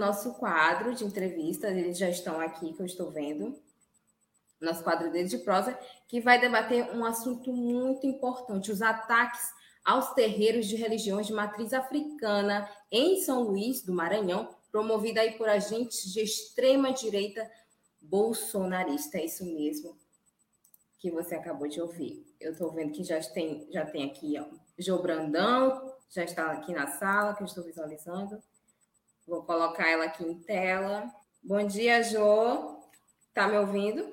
[0.00, 1.76] Nosso quadro de entrevistas.
[1.76, 3.56] Eles já estão aqui, que eu estou vendo.
[4.60, 5.78] Nosso quadro deles de prosa,
[6.08, 9.40] que vai debater um assunto muito importante: os ataques
[9.84, 15.48] aos terreiros de religiões de matriz africana em São Luís do Maranhão, promovida aí por
[15.48, 17.48] agentes de extrema direita
[18.00, 19.18] bolsonarista.
[19.18, 19.98] É isso mesmo
[20.98, 22.26] que você acabou de ouvir.
[22.38, 24.44] Eu estou vendo que já tem, já tem aqui ó,
[24.78, 28.42] Jô Brandão, já está aqui na sala, que eu estou visualizando.
[29.30, 31.04] Vou colocar ela aqui em tela.
[31.40, 32.80] Bom dia, Jo.
[33.32, 34.04] Tá me ouvindo?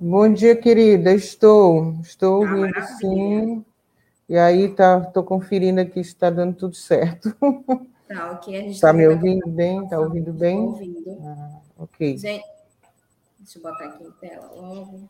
[0.00, 1.12] Bom dia, querida.
[1.12, 3.62] Estou, estou ah, ouvindo sim.
[4.26, 7.36] E aí tá, tô conferindo aqui se está dando tudo certo.
[8.08, 8.56] Tá, ok.
[8.56, 9.84] A gente tá me ouvindo bem?
[9.84, 10.58] Está ouvindo bem?
[10.58, 11.18] Estou ouvindo.
[11.24, 12.18] Ah, ok.
[12.18, 12.44] Gente,
[13.38, 15.08] deixa eu botar aqui em tela logo.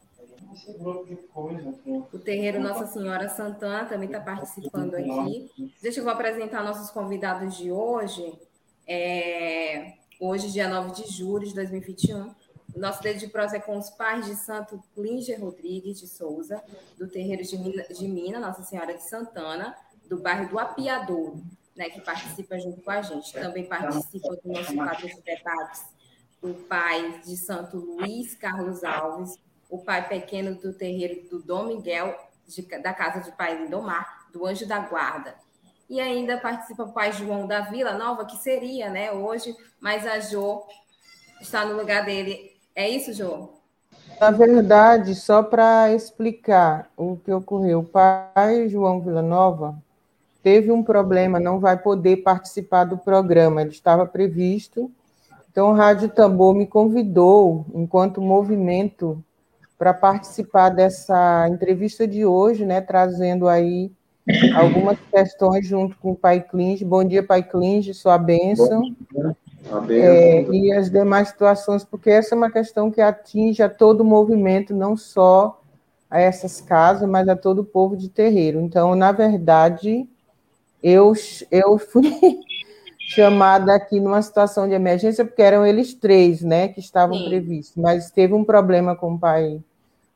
[2.12, 5.50] O terreiro Nossa Senhora Santana também está participando aqui.
[5.83, 8.39] Deixa eu vou apresentar nossos convidados de hoje.
[8.95, 12.35] É, hoje, dia 9 de julho de 2021.
[12.75, 16.62] O nosso dedo de prosa é com os pais de Santo Klinger Rodrigues de Souza,
[16.99, 17.84] do terreiro de Mina,
[18.39, 19.75] de Nossa Senhora de Santana,
[20.11, 21.43] do bairro do Apiadouro,
[21.75, 23.33] né, que participa junto com a gente.
[23.33, 25.87] Também participa do nosso quadro de debates
[26.43, 29.39] o pai de Santo Luís Carlos Alves,
[29.71, 32.15] o pai pequeno do terreiro do Dom Miguel,
[32.47, 35.34] de, da Casa de Pai Lindomar, do Anjo da Guarda,
[35.93, 40.21] e ainda participa o pai João da Vila Nova, que seria, né, hoje, mas a
[40.21, 40.62] Jo
[41.39, 42.50] está no lugar dele.
[42.75, 43.50] É isso, Jo?
[44.19, 49.77] Na verdade, só para explicar o que ocorreu, o pai João Villanova
[50.43, 54.91] teve um problema, não vai poder participar do programa, ele estava previsto.
[55.50, 59.22] Então, o Rádio Tambor me convidou, enquanto movimento,
[59.77, 63.93] para participar dessa entrevista de hoje, né, trazendo aí
[64.55, 66.84] algumas questões junto com o Pai Clinge.
[66.84, 68.94] Bom dia, Pai Clinge, sua bênção.
[69.91, 74.05] É, e as demais situações, porque essa é uma questão que atinge a todo o
[74.05, 75.60] movimento, não só
[76.10, 78.60] a essas casas, mas a todo o povo de terreiro.
[78.60, 80.06] Então, na verdade,
[80.83, 81.12] eu,
[81.50, 82.03] eu fui
[82.99, 87.25] chamada aqui numa situação de emergência, porque eram eles três, né, que estavam Sim.
[87.25, 89.60] previstos, mas teve um problema com o pai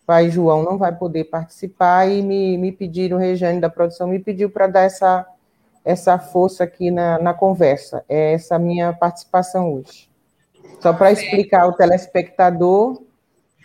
[0.06, 4.20] pai João não vai poder participar e me, me pediram, o Rejane da produção me
[4.20, 5.26] pediu para dar essa,
[5.84, 8.04] essa força aqui na, na conversa.
[8.08, 10.08] É essa minha participação hoje.
[10.80, 13.02] Só para explicar ao telespectador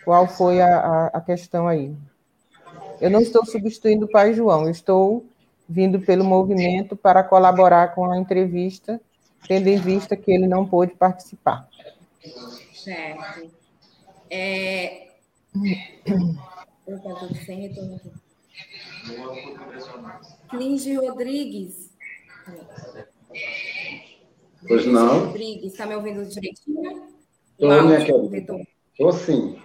[0.04, 1.94] qual foi a, a, a, questão aí.
[3.00, 5.24] Eu não estou substituindo o pai João, eu estou
[5.68, 9.00] vindo pelo movimento para colaborar com a entrevista,
[9.46, 11.68] tendo em vista que ele não pôde participar.
[12.74, 13.50] Certo.
[14.28, 15.11] É,
[17.44, 18.10] sem retorno aqui.
[20.48, 21.92] Clinge Rodrigues.
[24.66, 25.26] Pois não.
[25.26, 27.08] Rodrigues, está me ouvindo direitinho?
[27.52, 28.66] Estou, minha querida.
[28.92, 29.62] Estou sim.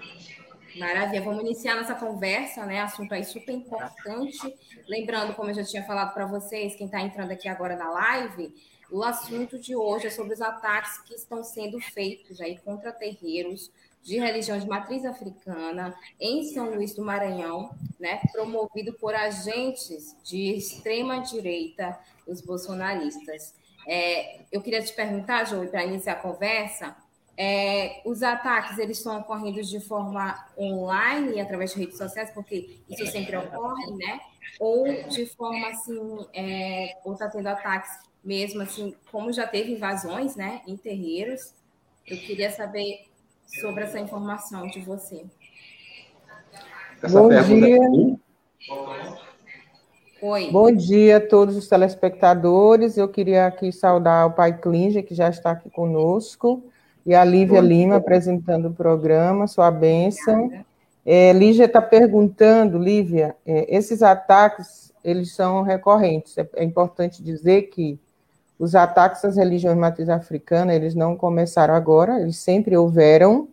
[0.78, 2.82] Maravilha, vamos iniciar nossa conversa, né?
[2.82, 4.54] Assunto aí super importante.
[4.88, 8.54] Lembrando, como eu já tinha falado para vocês, quem está entrando aqui agora na live,
[8.92, 13.72] o assunto de hoje é sobre os ataques que estão sendo feitos aí contra terreiros
[14.08, 17.70] de religião de matriz africana em São Luís do Maranhão,
[18.00, 23.54] né, promovido por agentes de extrema direita, os bolsonaristas.
[23.86, 26.96] É, eu queria te perguntar, Joey, para iniciar a conversa,
[27.36, 33.06] é, os ataques eles estão ocorrendo de forma online através de redes sociais, porque isso
[33.08, 34.22] sempre ocorre, né?
[34.58, 37.92] Ou de forma assim, é, ou está tendo ataques
[38.24, 41.54] mesmo assim, como já teve invasões, né, em terreiros.
[42.06, 43.06] Eu queria saber
[43.48, 45.26] sobre essa informação de você.
[47.02, 47.80] Essa Bom dia.
[50.22, 50.52] Oi.
[50.52, 52.98] Bom dia a todos os telespectadores.
[52.98, 56.64] Eu queria aqui saudar o Pai Clinge, que já está aqui conosco,
[57.06, 60.52] e a Lívia Bom Lima apresentando o programa, sua bênção.
[61.06, 66.38] É, Lígia está perguntando, Lívia, é, esses ataques, eles são recorrentes.
[66.38, 67.98] É, é importante dizer que
[68.60, 73.48] os ataques às religiões matriz africana, eles não começaram agora, eles sempre houveram,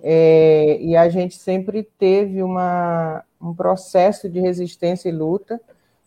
[0.00, 5.60] é, e a gente sempre teve uma, um processo de resistência e luta,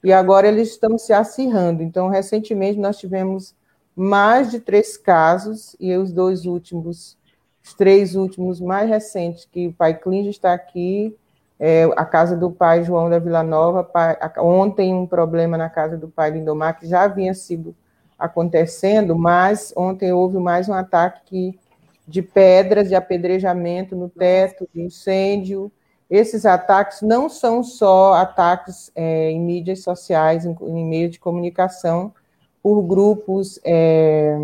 [0.04, 1.84] e agora eles estão se acirrando.
[1.84, 3.54] Então, recentemente, nós tivemos
[3.96, 7.18] mais de três casos, e os dois últimos,
[7.64, 11.16] os três últimos mais recentes, que o pai Clínio está aqui,
[11.60, 15.98] é, a casa do pai João da Vila Nova, pai, ontem um problema na casa
[15.98, 17.76] do pai Lindomar, que já havia sido
[18.22, 21.60] acontecendo, mas ontem houve mais um ataque
[22.08, 25.72] de pedras, de apedrejamento no teto, de incêndio.
[26.10, 32.14] Esses ataques não são só ataques é, em mídias sociais, em, em meios de comunicação,
[32.62, 34.38] por grupos, é,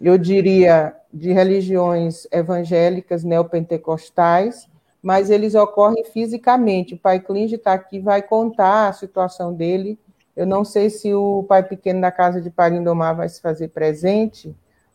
[0.00, 4.68] eu diria, de religiões evangélicas neopentecostais,
[5.02, 6.94] mas eles ocorrem fisicamente.
[6.94, 9.98] O pai Clinge está aqui, vai contar a situação dele.
[10.36, 14.54] Eu não sei se o pai pequeno da casa de Parindomar vai se fazer presente,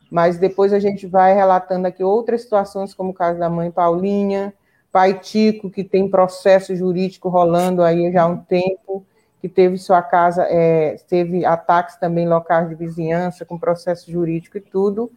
[0.10, 4.54] mas depois a gente vai relatando aqui outras situações, como o caso da mãe Paulinha,
[4.92, 9.06] pai Tico, que tem processo jurídico rolando aí já há um tempo,
[9.42, 14.62] que teve sua casa, é, teve ataques também locais de vizinhança, com processo jurídico e
[14.62, 15.12] tudo.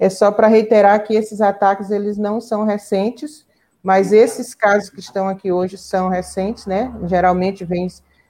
[0.00, 3.46] É só para reiterar que esses ataques eles não são recentes,
[3.80, 6.92] mas esses casos que estão aqui hoje são recentes, né?
[7.04, 7.86] Geralmente vem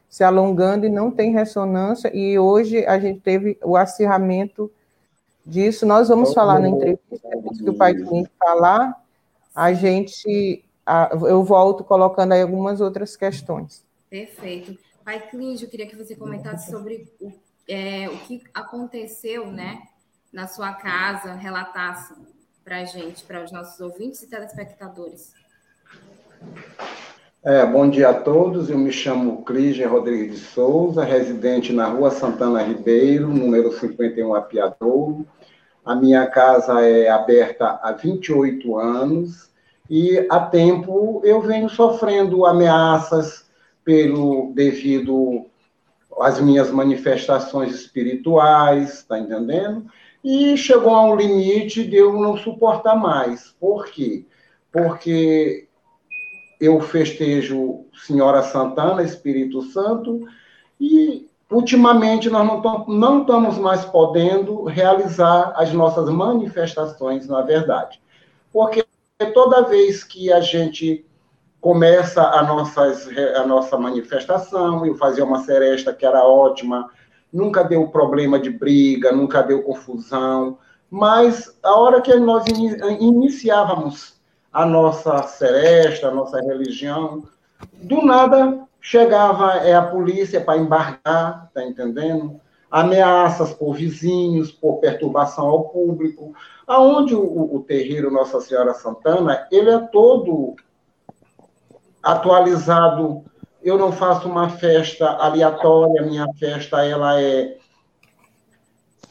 [0.08, 4.70] se alongando e não tem ressonância, e hoje a gente teve o acirramento
[5.44, 5.84] disso.
[5.84, 9.02] Nós vamos falar na entrevista, depois que o pai cliente falar,
[9.54, 10.64] a gente,
[11.26, 13.84] eu volto colocando aí algumas outras questões.
[14.08, 14.78] Perfeito.
[15.04, 17.32] Pai Clíndio, eu queria que você comentasse sobre o,
[17.66, 19.82] é, o que aconteceu, né,
[20.32, 22.14] na sua casa, relatasse
[22.64, 25.32] para a gente, para os nossos ouvintes e telespectadores.
[27.44, 32.10] É, bom dia a todos, eu me chamo Clígia Rodrigues de Souza, residente na rua
[32.10, 35.24] Santana Ribeiro, número 51 Apiadouro,
[35.84, 39.52] a minha casa é aberta há 28 anos
[39.88, 43.48] e há tempo eu venho sofrendo ameaças
[43.84, 45.46] pelo devido
[46.20, 49.86] às minhas manifestações espirituais, tá entendendo?
[50.24, 53.54] E chegou a um limite de eu não suportar mais.
[53.60, 54.26] Por quê?
[54.72, 55.67] Porque
[56.60, 60.26] eu festejo Senhora Santana, Espírito Santo,
[60.80, 68.00] e ultimamente nós não, não estamos mais podendo realizar as nossas manifestações, na verdade.
[68.52, 68.84] Porque
[69.32, 71.04] toda vez que a gente
[71.60, 76.88] começa a, nossas, a nossa manifestação, eu fazia uma seresta que era ótima,
[77.32, 80.58] nunca deu problema de briga, nunca deu confusão,
[80.90, 84.17] mas a hora que nós iniciávamos
[84.58, 87.22] a nossa seresta, a nossa religião,
[87.74, 92.40] do nada Chegava é, a polícia para embargar, tá entendendo?
[92.70, 96.32] Ameaças por vizinhos, por perturbação ao público.
[96.66, 100.54] Aonde o, o terreiro Nossa Senhora Santana, ele é todo
[102.02, 103.24] atualizado.
[103.62, 107.56] Eu não faço uma festa aleatória, minha festa ela é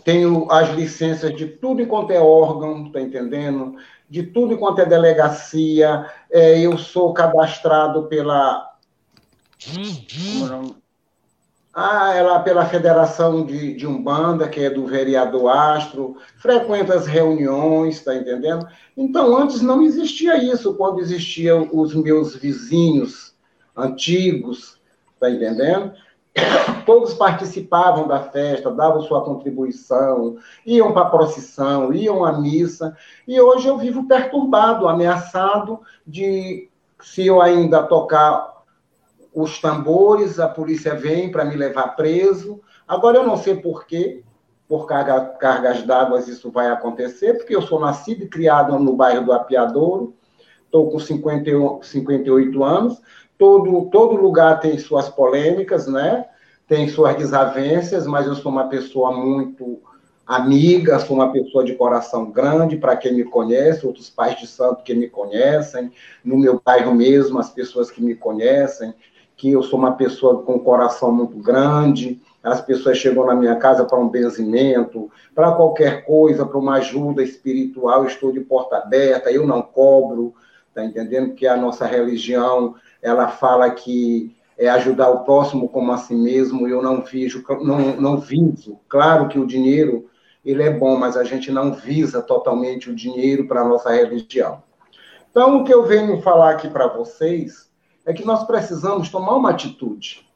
[0.08, 3.76] tenho as licenças de tudo enquanto é órgão, tá entendendo?
[4.10, 6.10] De tudo enquanto é delegacia.
[6.32, 8.74] É, eu sou cadastrado pela
[11.74, 18.02] ah, ela pela Federação de, de Umbanda, que é do vereador Astro, frequenta as reuniões,
[18.02, 18.66] tá entendendo?
[18.96, 23.36] Então, antes não existia isso, quando existiam os meus vizinhos
[23.76, 24.80] antigos,
[25.20, 25.92] tá entendendo?
[26.86, 32.96] Todos participavam da festa, davam sua contribuição, iam para a procissão, iam à missa,
[33.28, 36.70] e hoje eu vivo perturbado, ameaçado de,
[37.02, 38.58] se eu ainda tocar
[39.34, 42.60] os tambores, a polícia vem para me levar preso.
[42.88, 44.24] Agora eu não sei por quê,
[44.68, 49.26] por carga, cargas d'água isso vai acontecer, porque eu sou nascido e criado no bairro
[49.26, 50.16] do Apiadouro,
[50.66, 51.52] estou com 50,
[51.84, 53.02] 58 anos,
[53.38, 56.26] todo, todo lugar tem suas polêmicas, né?
[56.68, 59.80] tem suas desavenças, mas eu sou uma pessoa muito
[60.26, 64.84] amiga, sou uma pessoa de coração grande, para quem me conhece, outros pais de santo
[64.84, 65.90] que me conhecem,
[66.24, 68.94] no meu bairro mesmo, as pessoas que me conhecem,
[69.38, 73.56] que eu sou uma pessoa com um coração muito grande, as pessoas chegam na minha
[73.56, 79.32] casa para um benzimento, para qualquer coisa, para uma ajuda espiritual, estou de porta aberta,
[79.32, 80.34] eu não cobro,
[80.74, 81.34] tá entendendo?
[81.34, 86.68] Que a nossa religião, ela fala que é ajudar o próximo como a si mesmo,
[86.68, 88.80] eu não vejo, não, não viso.
[88.90, 90.10] Claro que o dinheiro,
[90.44, 94.64] ele é bom, mas a gente não visa totalmente o dinheiro para a nossa religião.
[95.30, 97.70] Então, o que eu venho falar aqui para vocês
[98.04, 100.28] é que nós precisamos tomar uma atitude.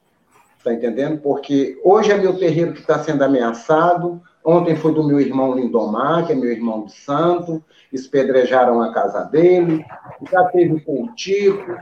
[0.56, 1.20] Está entendendo?
[1.20, 4.22] Porque hoje é meu terreiro que está sendo ameaçado.
[4.44, 7.64] Ontem foi do meu irmão Lindomar, que é meu irmão de santo.
[7.92, 9.84] Espedrejaram a casa dele.
[10.30, 11.74] Já teve o Tico.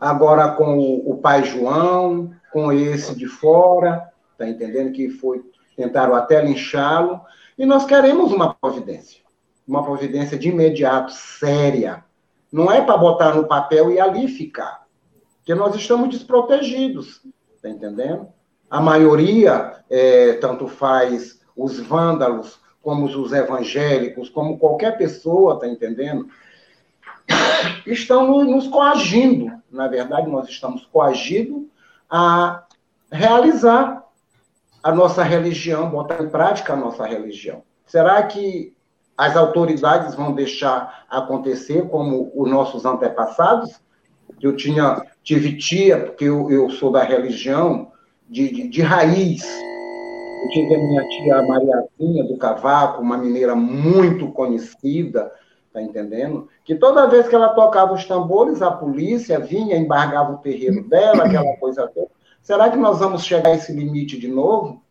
[0.00, 2.30] Agora com o, o pai João.
[2.52, 4.92] com esse de fora, tá entendendo?
[4.92, 5.42] Que foi,
[5.76, 7.20] tentaram até linchá-lo,
[7.56, 9.20] e nós queremos uma providência,
[9.66, 12.04] uma providência de imediato, séria.
[12.50, 14.86] Não é para botar no papel e ali ficar,
[15.36, 17.20] porque nós estamos desprotegidos,
[17.60, 18.28] tá entendendo?
[18.70, 26.28] A maioria, é, tanto faz os vândalos, como os evangélicos, como qualquer pessoa, tá entendendo?
[27.86, 29.52] Estão nos coagindo.
[29.70, 31.64] Na verdade, nós estamos coagidos
[32.10, 32.64] a
[33.10, 34.04] realizar
[34.82, 37.62] a nossa religião, botar em prática a nossa religião.
[37.86, 38.74] Será que
[39.16, 43.80] as autoridades vão deixar acontecer como os nossos antepassados?
[44.40, 47.90] Eu tinha, tive tia, porque eu, eu sou da religião
[48.28, 49.42] de, de, de raiz.
[49.42, 55.32] Eu tive a minha tia Mariazinha do Cavaco, uma mineira muito conhecida,
[55.78, 56.48] tá entendendo?
[56.64, 61.24] Que toda vez que ela tocava os tambores, a polícia vinha, embargava o terreiro dela,
[61.24, 62.08] aquela coisa toda.
[62.42, 64.82] Será que nós vamos chegar a esse limite de novo?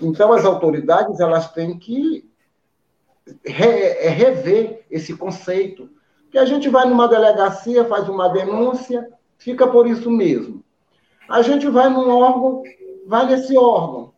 [0.00, 2.28] Então, as autoridades elas têm que
[3.44, 5.90] re é, rever esse conceito.
[6.30, 10.64] Que a gente vai numa delegacia, faz uma denúncia, fica por isso mesmo.
[11.28, 12.62] A gente vai num órgão,
[13.06, 14.12] vai nesse órgão.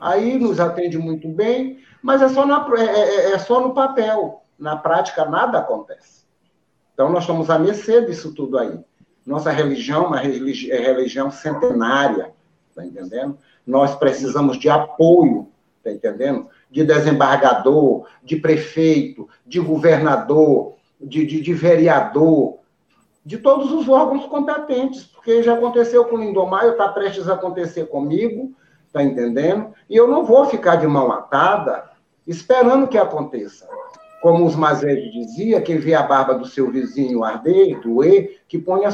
[0.00, 4.42] Aí nos atende muito bem, mas é só, na, é, é, é só no papel.
[4.58, 6.24] Na prática, nada acontece.
[6.92, 8.78] Então, nós estamos à mercê disso tudo aí.
[9.24, 12.32] Nossa religião uma religi é religião centenária,
[12.74, 13.38] tá entendendo?
[13.66, 15.48] Nós precisamos de apoio,
[15.84, 16.48] tá entendendo?
[16.70, 22.58] De desembargador, de prefeito, de governador, de, de, de vereador,
[23.24, 27.86] de todos os órgãos competentes, porque já aconteceu com o Lindomar, está prestes a acontecer
[27.86, 28.54] comigo,
[28.90, 29.74] tá entendendo?
[29.88, 31.90] E eu não vou ficar de mão atada
[32.26, 33.68] esperando que aconteça
[34.20, 38.58] como os mais velhos diziam, quem vê a barba do seu vizinho arder, doer, que
[38.58, 38.90] põe a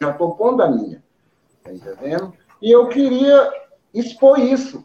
[0.00, 1.02] já estou pondo a minha.
[1.58, 2.32] Está entendendo?
[2.60, 3.50] E eu queria
[3.92, 4.84] expor isso,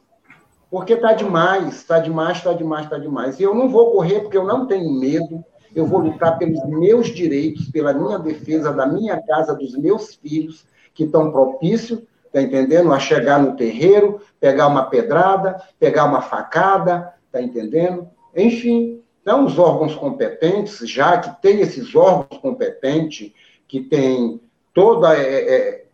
[0.70, 3.40] porque está demais, está demais, está demais, está demais.
[3.40, 5.44] E eu não vou correr porque eu não tenho medo,
[5.76, 10.66] eu vou lutar pelos meus direitos, pela minha defesa da minha casa, dos meus filhos,
[10.94, 12.94] que estão propícios, está entendendo?
[12.94, 18.10] A chegar no terreiro, pegar uma pedrada, pegar uma facada, está entendendo?
[18.36, 23.32] Enfim, então os órgãos competentes, já que tem esses órgãos competentes,
[23.68, 24.42] que tem
[24.74, 25.86] todo é, é,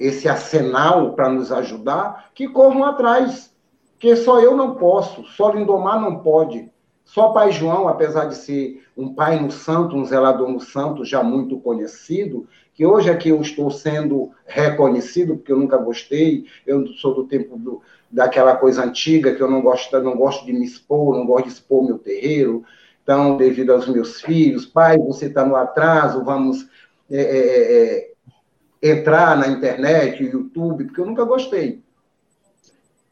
[0.00, 3.54] esse arsenal para nos ajudar, que corram atrás.
[3.92, 6.70] Porque só eu não posso, só Lindomar não pode.
[7.04, 11.22] Só Pai João, apesar de ser um pai no santo, um zelador no santo, já
[11.22, 16.86] muito conhecido, que hoje é que eu estou sendo reconhecido, porque eu nunca gostei, eu
[16.88, 20.64] sou do tempo do, daquela coisa antiga, que eu não gosto, não gosto de me
[20.64, 22.64] expor, não gosto de expor meu terreiro,
[23.08, 26.68] então, devido aos meus filhos, pai, você está no atraso, vamos
[27.10, 28.12] é, é,
[28.82, 31.82] é, entrar na internet, YouTube, porque eu nunca gostei.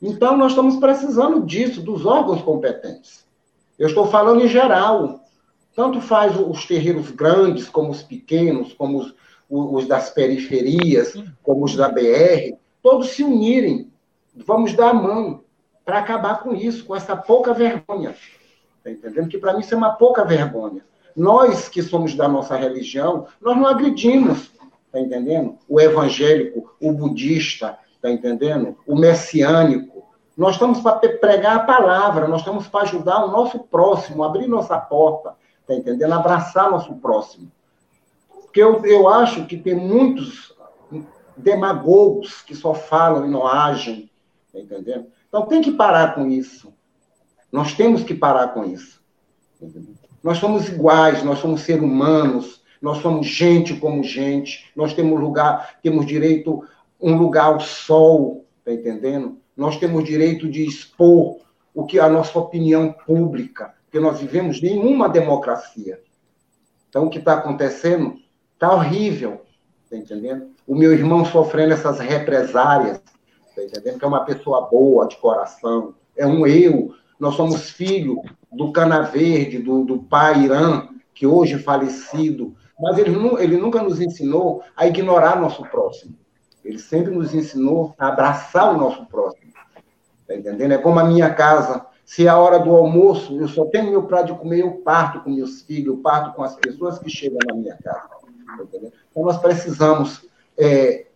[0.03, 3.25] Então, nós estamos precisando disso, dos órgãos competentes.
[3.79, 5.25] Eu estou falando em geral.
[5.75, 9.15] Tanto faz os terreiros grandes, como os pequenos, como os,
[9.49, 13.91] os das periferias, como os da BR, todos se unirem.
[14.45, 15.43] Vamos dar a mão
[15.85, 18.15] para acabar com isso, com essa pouca vergonha.
[18.79, 19.29] Está entendendo?
[19.29, 20.85] Que para mim isso é uma pouca vergonha.
[21.17, 24.51] Nós que somos da nossa religião, nós não agredimos,
[24.93, 25.57] tá entendendo?
[25.69, 28.77] O evangélico, o budista, tá entendendo?
[28.87, 30.05] O messiânico.
[30.37, 34.79] Nós estamos para pregar a palavra, nós estamos para ajudar o nosso próximo, abrir nossa
[34.79, 35.35] porta,
[35.67, 36.13] tá entendendo?
[36.13, 37.51] Abraçar nosso próximo.
[38.29, 40.55] Porque eu, eu acho que tem muitos
[41.37, 44.11] demagogos que só falam e não agem,
[44.57, 45.07] tá entendendo?
[45.29, 46.73] Então tem que parar com isso.
[47.53, 49.01] Nós temos que parar com isso.
[50.23, 55.79] Nós somos iguais, nós somos seres humanos, nós somos gente como gente, nós temos lugar,
[55.83, 56.67] temos direito
[57.01, 59.39] um lugar ao sol, tá entendendo?
[59.57, 61.39] Nós temos direito de expor
[61.75, 66.01] o que a nossa opinião pública, porque nós vivemos em uma democracia.
[66.89, 68.17] Então o que está acontecendo
[68.55, 69.43] está horrível,
[69.89, 70.51] tá entendendo?
[70.67, 73.01] O meu irmão sofrendo essas represárias,
[73.57, 73.99] tá entendendo?
[73.99, 78.23] Que é uma pessoa boa de coração, é um eu nós somos filho
[78.53, 83.83] do Cana Verde, do, do pai Irã, que hoje é falecido, mas ele, ele nunca
[83.83, 86.15] nos ensinou a ignorar nosso próximo.
[86.63, 89.53] Ele sempre nos ensinou a abraçar o nosso próximo.
[90.23, 90.73] Está entendendo?
[90.73, 91.87] É como a minha casa.
[92.05, 95.21] Se é a hora do almoço, eu só tenho meu prato de comer, eu parto
[95.21, 98.09] com meus filhos, eu parto com as pessoas que chegam na minha casa.
[98.09, 101.07] Tá então, nós precisamos é,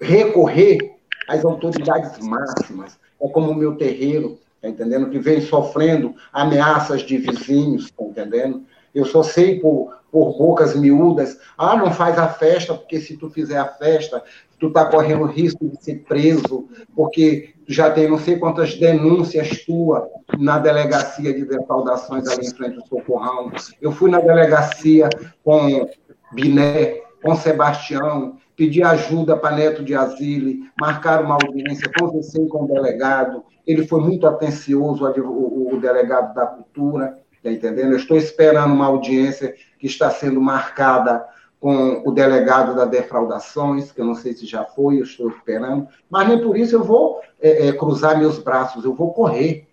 [0.00, 0.99] recorrer
[1.30, 2.98] às autoridades máximas.
[3.22, 5.08] É como o meu terreiro, tá entendendo?
[5.08, 8.64] Que vem sofrendo ameaças de vizinhos, tá entendendo?
[8.92, 11.38] Eu só sei por, por bocas miúdas.
[11.56, 14.22] Ah, não faz a festa, porque se tu fizer a festa,
[14.58, 20.10] tu está correndo risco de ser preso, porque já tem não sei quantas denúncias tua
[20.36, 23.52] na delegacia de defraudações ali em frente ao Socorrão.
[23.80, 25.08] Eu fui na delegacia
[25.44, 25.88] com
[26.32, 32.68] Biné, com Sebastião, pedi ajuda para Neto de Asile, marcaram uma audiência, conversei com o
[32.68, 37.92] delegado, ele foi muito atencioso, o, o delegado da cultura, está entendendo?
[37.92, 41.26] Eu estou esperando uma audiência que está sendo marcada
[41.58, 45.88] com o delegado da defraudações, que eu não sei se já foi, eu estou esperando,
[46.10, 49.68] mas nem por isso eu vou é, é, cruzar meus braços, eu vou correr,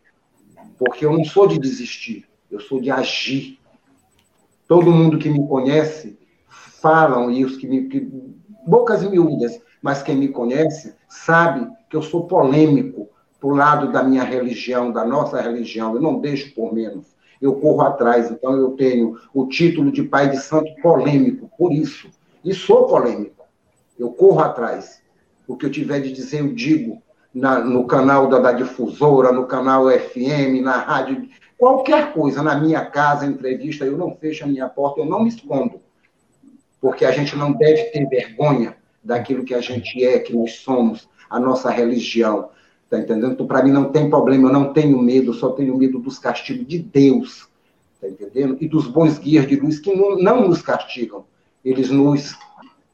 [0.79, 3.59] porque eu não sou de desistir, eu sou de agir.
[4.65, 6.17] Todo mundo que me conhece
[6.81, 7.89] falam, e os que me.
[7.89, 8.09] Que,
[8.67, 13.09] bocas miúdas, mas quem me conhece sabe que eu sou polêmico
[13.39, 17.55] para o lado da minha religião, da nossa religião, eu não deixo por menos eu
[17.55, 18.29] corro atrás.
[18.31, 22.09] Então, eu tenho o título de pai de santo polêmico, por isso.
[22.43, 23.45] E sou polêmico.
[23.97, 25.01] Eu corro atrás.
[25.47, 27.01] O que eu tiver de dizer, eu digo
[27.33, 32.85] na, no canal da, da, difusora, no canal FM, na rádio, qualquer coisa, na minha
[32.85, 35.79] casa, entrevista, eu não fecho a minha porta, eu não me escondo.
[36.79, 41.09] Porque a gente não deve ter vergonha daquilo que a gente é, que nós somos,
[41.29, 42.49] a nossa religião.
[42.89, 43.33] Tá entendendo?
[43.33, 46.67] Então, para mim não tem problema, eu não tenho medo, só tenho medo dos castigos
[46.67, 47.49] de Deus.
[47.99, 48.57] Tá entendendo?
[48.61, 51.25] E dos bons guias de luz que não, não nos castigam.
[51.65, 52.37] Eles nos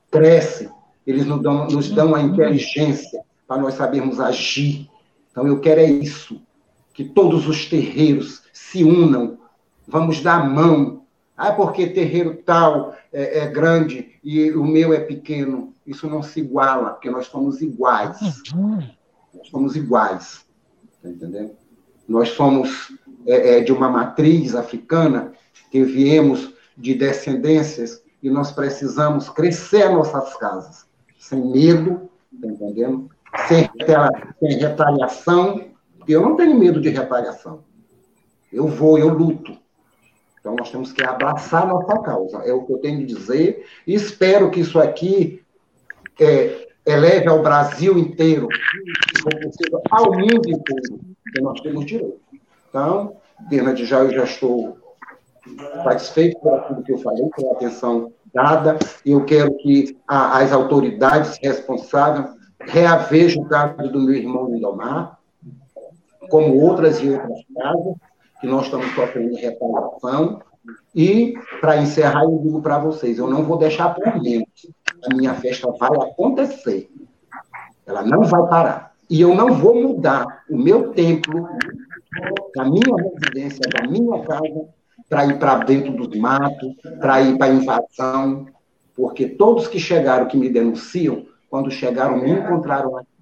[0.09, 0.69] crescem,
[1.05, 4.89] eles nos dão, nos dão a inteligência para nós sabermos agir.
[5.31, 6.41] Então eu quero é isso,
[6.93, 9.37] que todos os terreiros se unam,
[9.87, 11.01] vamos dar a mão.
[11.35, 15.73] Ah, porque terreiro tal é, é grande e o meu é pequeno.
[15.85, 18.19] Isso não se iguala, porque nós somos iguais.
[19.33, 20.45] Nós somos iguais,
[21.01, 21.51] tá entendendo?
[22.07, 22.91] Nós somos
[23.25, 25.31] é, é, de uma matriz africana,
[25.71, 30.85] que viemos de descendências e nós precisamos crescer nossas casas,
[31.19, 32.09] sem medo,
[32.41, 33.09] tá entendendo?
[33.47, 33.69] Sem,
[34.39, 35.65] sem retaliação,
[35.97, 37.63] porque eu não tenho medo de retaliação.
[38.51, 39.57] Eu vou, eu luto.
[40.43, 42.39] Então, nós temos que abraçar nossa causa.
[42.39, 43.65] É o que eu tenho de dizer.
[43.87, 45.41] Espero que isso aqui
[46.19, 48.49] é, eleve ao Brasil inteiro,
[49.89, 50.99] ao mundo inteiro,
[51.33, 52.19] que nós temos direito.
[52.67, 53.15] Então,
[53.49, 54.77] de já eu já estou
[55.81, 60.51] satisfeito por tudo que eu falei, pela atenção dada, e eu quero que a, as
[60.51, 65.17] autoridades responsáveis reavejam o caso do meu irmão Lindomar,
[66.29, 67.95] como outras e outras casas,
[68.43, 70.41] que nós estamos sofrendo reparação,
[70.93, 74.47] e, para encerrar, eu digo para vocês, eu não vou deixar por menos
[75.09, 76.89] a minha festa vai acontecer.
[77.85, 78.93] Ela não vai parar.
[79.09, 81.47] E eu não vou mudar o meu templo,
[82.53, 84.67] da minha residência, da minha casa,
[85.09, 88.45] para ir para dentro dos matos, para ir para a invasão,
[88.93, 93.12] porque todos que chegaram, que me denunciam, quando chegaram, me encontraram aqui.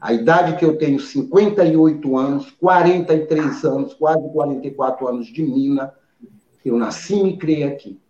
[0.00, 5.92] A idade que eu tenho, 58 anos, 43 anos, quase 44 anos de mina,
[6.64, 8.00] eu nasci e me criei aqui.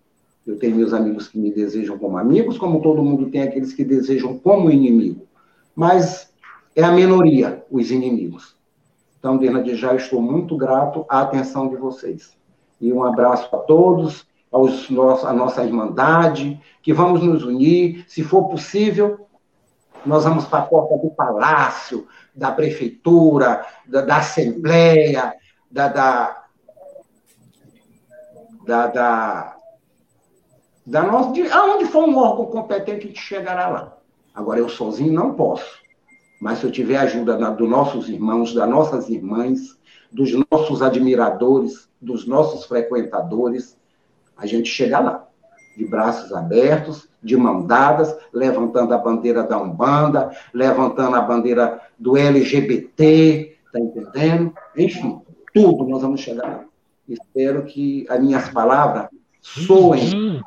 [0.47, 3.85] Eu tenho meus amigos que me desejam como amigos, como todo mundo tem aqueles que
[3.85, 5.27] desejam como inimigo.
[5.75, 6.33] Mas
[6.77, 8.55] é a minoria, os inimigos.
[9.19, 12.37] Então, desde já, estou muito grato à atenção de vocês.
[12.81, 18.05] E um abraço a todos, aos nossos, a nossa irmandade, que vamos nos unir.
[18.09, 19.27] Se for possível,
[20.05, 25.35] nós vamos para a porta do palácio, da prefeitura, da, da assembleia,
[25.71, 26.45] da, da,
[28.67, 29.57] da, da
[30.91, 33.97] da nossa, de, aonde for um órgão competente, a gente chegará lá.
[34.35, 35.79] Agora, eu sozinho não posso.
[36.41, 39.79] Mas se eu tiver ajuda na, dos nossos irmãos, das nossas irmãs,
[40.11, 43.79] dos nossos admiradores, dos nossos frequentadores,
[44.37, 45.29] a gente chega lá.
[45.77, 52.17] De braços abertos, de mão dadas, levantando a bandeira da Umbanda, levantando a bandeira do
[52.17, 54.53] LGBT, tá entendendo?
[54.77, 55.21] Enfim,
[55.55, 56.65] tudo nós vamos chegar.
[57.09, 59.09] Espero que as minhas palavras
[59.41, 60.43] soem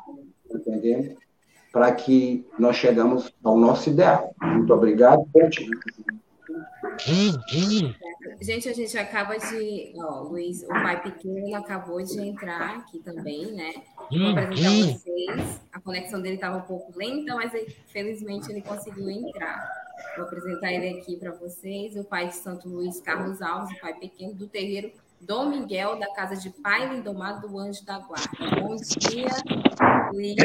[0.54, 1.16] entendendo?
[1.72, 4.34] Para que nós chegamos ao nosso ideal.
[4.40, 5.26] Muito obrigado.
[8.40, 9.92] Gente, a gente acaba de.
[9.96, 13.74] Ó, Luiz, o pai pequeno acabou de entrar aqui também, né?
[14.10, 15.60] Vou apresentar vocês.
[15.72, 17.52] A conexão dele estava um pouco lenta, mas
[17.88, 19.68] felizmente ele conseguiu entrar.
[20.16, 21.96] Vou apresentar ele aqui para vocês.
[21.96, 26.12] O pai de Santo Luiz Carlos Alves, o pai pequeno do terreiro Dom Miguel, da
[26.14, 28.60] casa de Pai Lindomado do Anjo da Guarda.
[28.60, 29.28] Bom dia,
[30.12, 30.36] Luiz.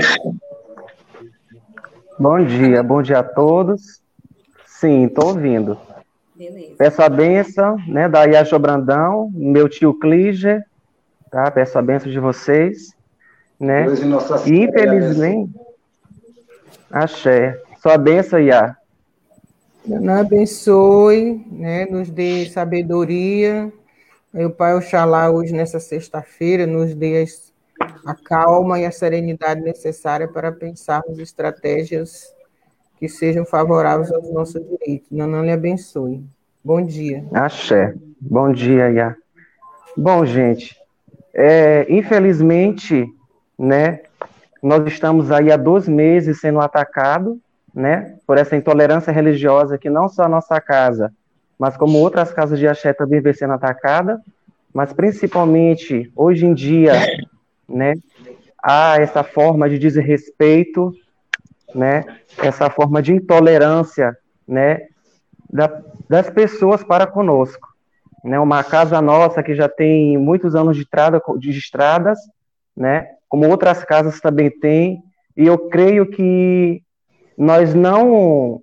[2.17, 4.01] Bom dia, bom dia a todos.
[4.65, 5.77] Sim, estou ouvindo.
[6.39, 6.75] Beleza.
[6.77, 10.65] Peço a benção né, da Iajo Brandão, meu tio Clíger,
[11.29, 11.51] tá?
[11.51, 12.95] Peço a benção de vocês.
[13.59, 13.85] né?
[14.47, 15.51] E infelizmente,
[16.89, 17.61] axé.
[17.81, 18.77] Sua benção, Iá.
[19.83, 21.85] Deus abençoe, né?
[21.87, 23.69] Nos dê sabedoria.
[24.33, 27.25] Meu Pai Oxalá, hoje, nessa sexta-feira, nos dê
[28.05, 32.33] a calma e a serenidade necessária para pensarmos estratégias
[32.99, 35.09] que sejam favoráveis aos nossos direitos.
[35.09, 36.21] Nanã lhe abençoe.
[36.63, 37.25] Bom dia.
[37.33, 37.95] Axé.
[38.19, 39.15] Bom dia, Iá.
[39.95, 40.75] Bom, gente,
[41.33, 43.07] é, infelizmente,
[43.57, 44.01] né,
[44.61, 47.37] nós estamos aí há dois meses sendo atacados,
[47.73, 51.13] né, por essa intolerância religiosa que não só a nossa casa,
[51.57, 54.21] mas como outras casas de axé também vem sendo atacada,
[54.73, 56.93] mas principalmente hoje em dia,
[57.67, 57.95] né,
[58.61, 60.93] há essa forma de desrespeito,
[61.73, 62.03] né,
[62.37, 64.87] essa forma de intolerância, né,
[65.49, 67.67] da, das pessoas para conosco.
[68.23, 72.19] Né, uma casa nossa que já tem muitos anos de, estrada, de estradas,
[72.75, 75.01] né, como outras casas também têm,
[75.37, 76.81] e eu creio que
[77.37, 78.61] nós não.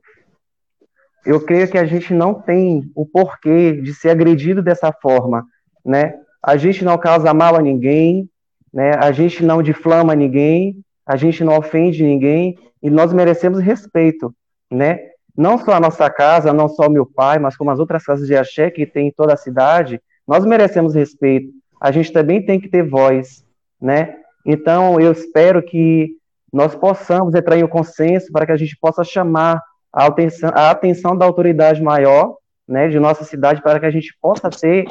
[1.25, 5.47] Eu creio que a gente não tem o porquê de ser agredido dessa forma,
[5.85, 6.15] né?
[6.43, 8.29] A gente não causa mal a ninguém,
[8.73, 8.93] né?
[8.99, 14.35] A gente não difama ninguém, a gente não ofende ninguém, e nós merecemos respeito,
[14.71, 14.99] né?
[15.37, 18.27] não só a nossa casa, não só o meu pai, mas como as outras casas
[18.27, 21.51] de axé que tem em toda a cidade, nós merecemos respeito.
[21.81, 23.45] A gente também tem que ter voz,
[23.81, 24.17] né?
[24.45, 26.13] Então, eu espero que
[26.53, 29.61] nós possamos entrar em um consenso para que a gente possa chamar
[29.93, 34.17] a atenção, a atenção da autoridade maior, né, de nossa cidade, para que a gente
[34.21, 34.87] possa ter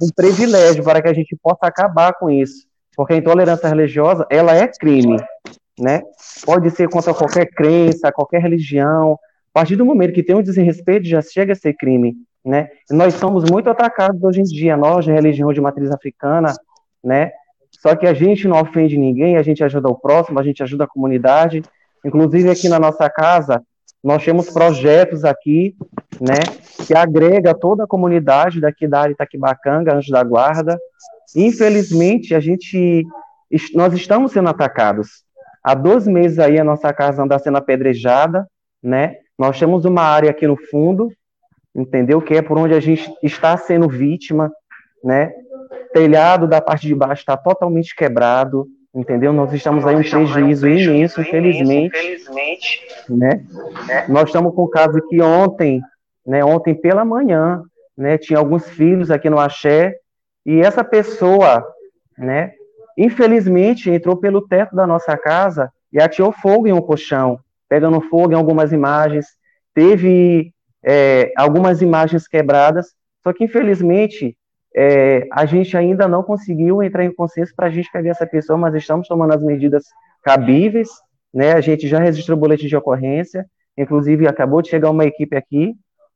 [0.00, 2.66] um privilégio, para que a gente possa acabar com isso.
[2.96, 5.18] Porque a intolerância religiosa, ela é crime,
[5.78, 6.02] né?
[6.44, 9.18] Pode ser contra qualquer crença, qualquer religião,
[9.54, 12.14] a partir do momento que tem um desrespeito, já chega a ser crime,
[12.44, 12.68] né?
[12.90, 16.54] nós somos muito atacados hoje em dia, nós, de religião de matriz africana,
[17.02, 17.32] né?
[17.80, 20.84] Só que a gente não ofende ninguém, a gente ajuda o próximo, a gente ajuda
[20.84, 21.62] a comunidade.
[22.04, 23.62] Inclusive aqui na nossa casa,
[24.02, 25.76] nós temos projetos aqui,
[26.20, 26.40] né,
[26.86, 30.78] que agrega toda a comunidade daqui da área Itaquibacanga, Anjo da Guarda.
[31.36, 33.04] Infelizmente, a gente,
[33.74, 35.24] nós estamos sendo atacados.
[35.68, 38.46] Há dois meses aí a nossa casa anda sendo apedrejada,
[38.82, 39.16] né?
[39.38, 41.12] Nós temos uma área aqui no fundo,
[41.76, 42.22] entendeu?
[42.22, 44.50] Que é por onde a gente está sendo vítima,
[45.04, 45.30] né?
[45.92, 49.30] Telhado da parte de baixo está totalmente quebrado, entendeu?
[49.30, 52.16] Nós estamos aí um prejuízo imenso, infelizmente,
[53.10, 53.44] né?
[54.08, 55.82] Nós estamos com um caso que ontem,
[56.26, 56.42] né?
[56.42, 57.60] Ontem pela manhã,
[57.94, 58.16] né?
[58.16, 59.92] Tinha alguns filhos aqui no Axé
[60.46, 61.62] e essa pessoa,
[62.16, 62.52] né?
[62.98, 68.32] Infelizmente entrou pelo teto da nossa casa e atirou fogo em um colchão pegando fogo
[68.32, 69.26] em algumas imagens,
[69.74, 74.36] teve é, algumas imagens quebradas, só que infelizmente
[74.74, 78.58] é, a gente ainda não conseguiu entrar em consenso para a gente pegar essa pessoa,
[78.58, 79.84] mas estamos tomando as medidas
[80.22, 80.88] cabíveis,
[81.32, 81.52] né?
[81.52, 85.74] A gente já registrou o boletim de ocorrência, inclusive acabou de chegar uma equipe aqui,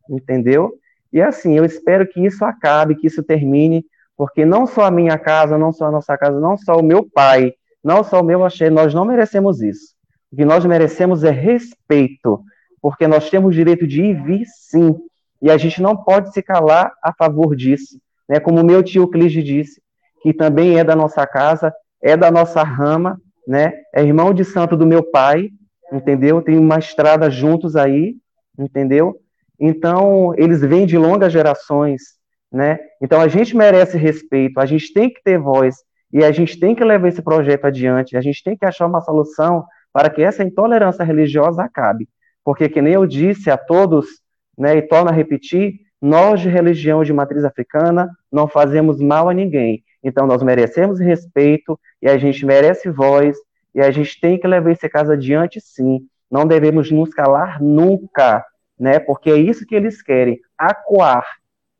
[0.08, 0.72] entendeu?
[1.12, 3.84] E assim, eu espero que isso acabe, que isso termine,
[4.22, 7.04] porque não só a minha casa, não só a nossa casa, não só o meu
[7.04, 9.96] pai, não só o meu achei, nós não merecemos isso.
[10.30, 12.40] O que nós merecemos é respeito,
[12.80, 14.94] porque nós temos direito de ir e vir sim,
[15.42, 17.98] e a gente não pode se calar a favor disso.
[18.28, 18.38] Né?
[18.38, 19.82] Como meu tio Clige disse,
[20.22, 23.72] que também é da nossa casa, é da nossa rama, né?
[23.92, 25.50] é irmão de santo do meu pai,
[25.92, 26.40] entendeu?
[26.40, 28.14] Tem uma estrada juntos aí,
[28.56, 29.16] entendeu?
[29.58, 32.21] Então, eles vêm de longas gerações,
[32.52, 32.78] né?
[33.00, 35.76] Então, a gente merece respeito, a gente tem que ter voz,
[36.12, 39.00] e a gente tem que levar esse projeto adiante, a gente tem que achar uma
[39.00, 42.08] solução para que essa intolerância religiosa acabe.
[42.44, 44.06] Porque, que nem eu disse a todos,
[44.58, 49.34] né, e torno a repetir, nós de religião de matriz africana não fazemos mal a
[49.34, 49.82] ninguém.
[50.02, 53.36] Então, nós merecemos respeito e a gente merece voz
[53.74, 56.00] e a gente tem que levar esse caso adiante, sim.
[56.30, 58.44] Não devemos nos calar nunca,
[58.78, 58.98] né?
[58.98, 61.24] Porque é isso que eles querem, acuar,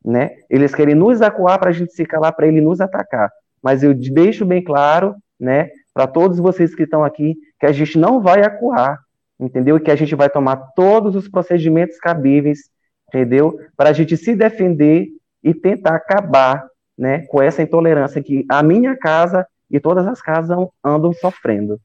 [0.04, 0.30] né?
[0.50, 3.30] Eles querem nos acuar para a gente se calar, para ele nos atacar.
[3.62, 5.70] Mas eu deixo bem claro, né?
[5.94, 8.98] Para todos vocês que estão aqui, que a gente não vai acuar,
[9.38, 9.76] entendeu?
[9.76, 12.70] E que a gente vai tomar todos os procedimentos cabíveis,
[13.08, 13.58] entendeu?
[13.76, 15.08] Para a gente se defender
[15.42, 16.64] e tentar acabar,
[16.96, 21.80] né, com essa intolerância que a minha casa e todas as casas andam sofrendo.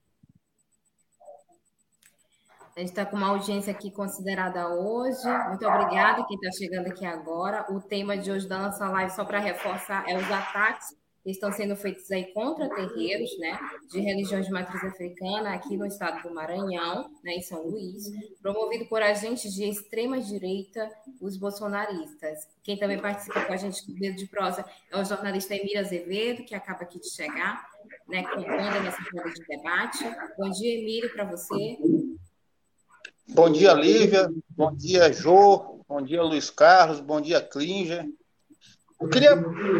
[2.78, 5.28] A gente está com uma audiência aqui considerada hoje.
[5.48, 7.66] Muito obrigada quem está chegando aqui agora.
[7.72, 10.90] O tema de hoje da nossa live, só para reforçar, é os ataques
[11.24, 13.58] que estão sendo feitos aí contra terreiros, né,
[13.90, 18.04] de religiões de matriz africana aqui no estado do Maranhão, né, em São Luís,
[18.44, 20.88] promovido por agentes de extrema direita,
[21.20, 22.48] os bolsonaristas.
[22.62, 26.46] Quem também participa com a gente do Dedo de Prosa é o jornalista Emília Azevedo,
[26.46, 27.68] que acaba aqui de chegar,
[28.08, 30.04] né, compondo nessa roda de debate.
[30.38, 31.76] Bom dia, Emílio, para você.
[33.30, 34.32] Bom dia, Lívia.
[34.50, 35.84] Bom dia, Jô.
[35.88, 37.00] Bom dia, Luiz Carlos.
[37.00, 38.06] Bom dia, Klinger.
[39.00, 39.36] Eu queria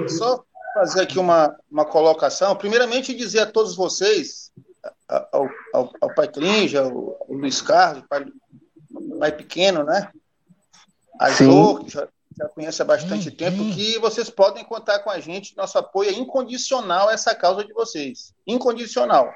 [0.10, 2.56] só fazer aqui uma, uma colocação.
[2.56, 4.52] Primeiramente, dizer a todos vocês,
[5.08, 8.26] ao, ao, ao pai Clinja, ao, ao, Luiz Carlos, pai,
[9.18, 10.12] pai pequeno, né?
[11.20, 12.08] A Jô, que já,
[12.38, 15.56] já conhece há bastante tempo, que vocês podem contar com a gente.
[15.56, 18.34] Nosso apoio é incondicional a essa causa de vocês.
[18.46, 19.34] Incondicional.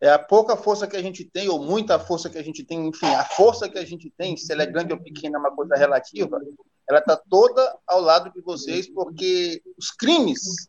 [0.00, 2.86] É a pouca força que a gente tem, ou muita força que a gente tem,
[2.86, 5.54] enfim, a força que a gente tem, se ela é grande ou pequena, é uma
[5.54, 6.40] coisa relativa,
[6.88, 10.68] ela está toda ao lado de vocês, porque os crimes,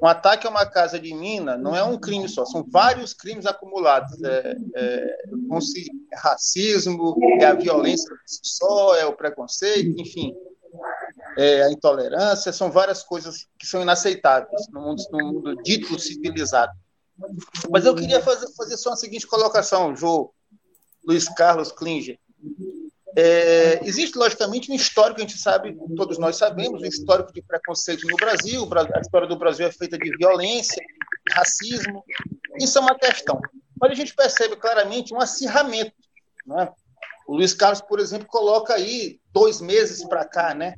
[0.00, 3.46] um ataque a uma casa de mina não é um crime só, são vários crimes
[3.46, 4.22] acumulados.
[4.22, 5.16] É, é,
[6.12, 10.34] é racismo, é a violência só, é o preconceito, enfim,
[11.36, 16.72] é a intolerância, são várias coisas que são inaceitáveis no mundo, no mundo dito civilizado.
[17.70, 20.32] Mas eu queria fazer, fazer só a seguinte colocação, Jô,
[21.04, 22.18] Luiz Carlos Klinger.
[23.16, 28.06] É, existe, logicamente, um histórico, a gente sabe, todos nós sabemos, um histórico de preconceito
[28.06, 28.68] no Brasil.
[28.94, 30.82] A história do Brasil é feita de violência,
[31.32, 32.04] racismo.
[32.60, 33.40] Isso é uma questão.
[33.80, 35.92] Mas a gente percebe claramente um acirramento.
[36.46, 36.68] Né?
[37.26, 40.74] O Luiz Carlos, por exemplo, coloca aí dois meses para cá, né?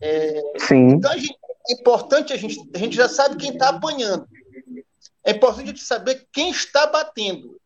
[0.00, 0.88] É, Sim.
[0.90, 4.26] Então gente, é importante a gente, a gente já sabe quem está apanhando.
[5.26, 7.60] É importante a gente saber quem está batendo.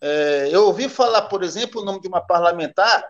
[0.00, 3.06] É, eu ouvi falar, por exemplo, o nome de uma parlamentar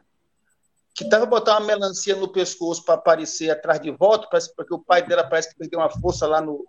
[0.93, 5.07] que estava botando uma melancia no pescoço para aparecer atrás de voto, porque o pai
[5.07, 6.67] dela parece que perdeu uma força lá no.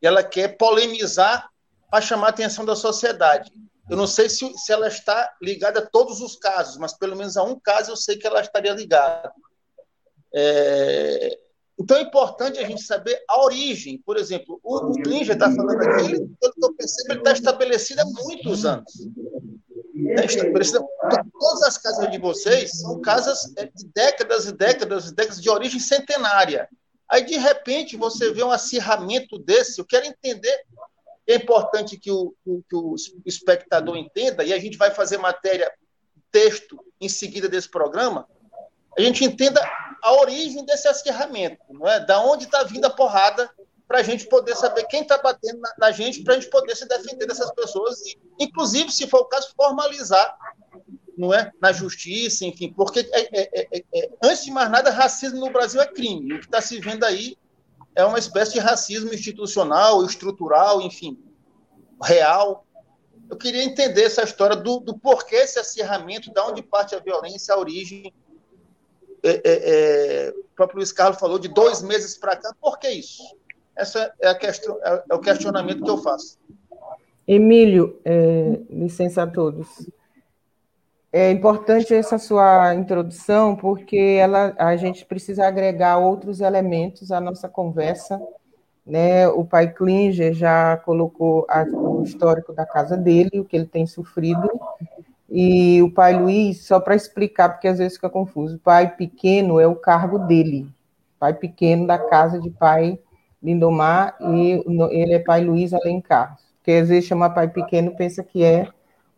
[0.00, 1.50] E ela quer polemizar
[1.90, 3.52] para chamar a atenção da sociedade.
[3.90, 7.36] Eu não sei se, se ela está ligada a todos os casos, mas pelo menos
[7.36, 9.32] a um caso eu sei que ela estaria ligada.
[10.32, 11.41] É...
[11.82, 13.98] Então é importante a gente saber a origem.
[14.06, 17.32] Por exemplo, o, o Klinger está falando aqui, ele, pelo que eu percebo, ele está
[17.32, 19.08] estabelecido há muitos anos.
[19.92, 20.26] Né,
[21.38, 25.50] todas as casas de vocês são casas é, de décadas e décadas e décadas de
[25.50, 26.68] origem centenária.
[27.10, 29.80] Aí, de repente, você vê um acirramento desse.
[29.80, 30.64] Eu quero entender.
[31.26, 32.94] É importante que o, que o
[33.26, 35.70] espectador entenda, e a gente vai fazer matéria,
[36.30, 38.26] texto, em seguida desse programa,
[38.96, 39.60] a gente entenda
[40.02, 42.00] a origem desse acirramento, não é?
[42.00, 43.48] Da onde está vindo a porrada
[43.86, 46.74] para a gente poder saber quem está batendo na, na gente, para a gente poder
[46.74, 50.36] se defender dessas pessoas e, inclusive, se for o caso, formalizar
[51.16, 51.52] não é?
[51.60, 55.80] na justiça, enfim, porque, é, é, é, é antes de mais nada, racismo no Brasil
[55.80, 56.34] é crime.
[56.34, 57.36] O que está se vendo aí
[57.94, 61.18] é uma espécie de racismo institucional, estrutural, enfim,
[62.02, 62.66] real.
[63.30, 67.54] Eu queria entender essa história do, do porquê esse acirramento, de onde parte a violência,
[67.54, 68.12] a origem.
[69.22, 73.22] É, é, o próprio Luiz Carlos falou de dois meses para cá, por que isso?
[73.76, 76.38] Essa é, a questão, é, é o questionamento que eu faço.
[77.26, 79.68] Emílio, é, licença a todos.
[81.12, 87.48] É importante essa sua introdução, porque ela, a gente precisa agregar outros elementos à nossa
[87.48, 88.20] conversa.
[88.84, 89.28] Né?
[89.28, 93.86] O pai Klinger já colocou a, o histórico da casa dele, o que ele tem
[93.86, 94.50] sofrido,
[95.34, 99.66] e o pai Luiz, só para explicar, porque às vezes fica confuso, pai pequeno é
[99.66, 100.68] o cargo dele,
[101.18, 102.98] pai pequeno da casa de pai
[103.42, 106.36] Lindomar e ele é pai Luiz Alencar.
[106.62, 108.68] Que às vezes chama pai pequeno, pensa que é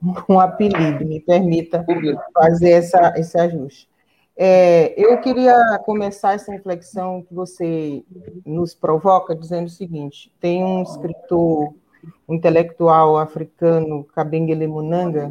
[0.29, 1.85] um apelido, me permita
[2.33, 3.89] fazer essa, esse ajuste.
[4.37, 8.05] É, eu queria começar essa reflexão que você
[8.47, 11.75] nos provoca dizendo o seguinte: tem um escritor,
[12.29, 15.31] um intelectual africano, Kabengele Munanga,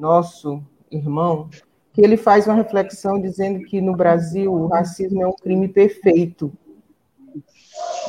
[0.00, 1.48] nosso irmão,
[1.92, 6.52] que ele faz uma reflexão dizendo que no Brasil o racismo é um crime perfeito.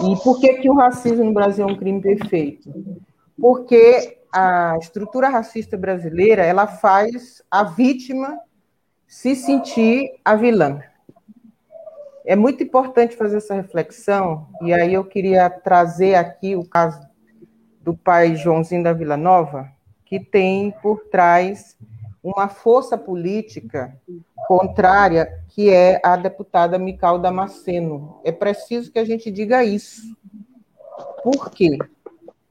[0.04, 2.74] E por que, que o racismo no Brasil é um crime perfeito?
[3.40, 8.40] Porque a estrutura racista brasileira ela faz a vítima
[9.08, 10.80] se sentir a vilã.
[12.26, 17.02] É muito importante fazer essa reflexão, e aí eu queria trazer aqui o caso
[17.82, 19.70] do pai Joãozinho da Vila Nova,
[20.12, 21.78] que tem por trás
[22.22, 23.98] uma força política
[24.46, 28.20] contrária, que é a deputada Mical Damasceno.
[28.26, 30.02] É preciso que a gente diga isso.
[31.24, 31.78] Por quê?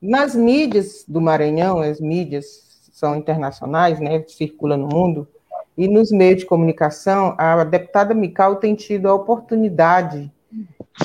[0.01, 5.29] Nas mídias do Maranhão, as mídias são internacionais, né, circulam no mundo,
[5.77, 10.33] e nos meios de comunicação, a deputada Mical tem tido a oportunidade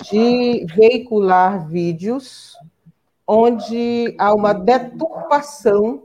[0.10, 2.58] de veicular vídeos
[3.28, 6.04] onde há uma deturpação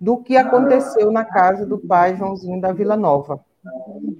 [0.00, 3.44] do que aconteceu na casa do pai Joãozinho da Vila Nova.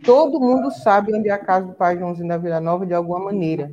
[0.05, 3.19] Todo mundo sabe onde é a casa do pai Joãozinho da Vila Nova de alguma
[3.19, 3.73] maneira,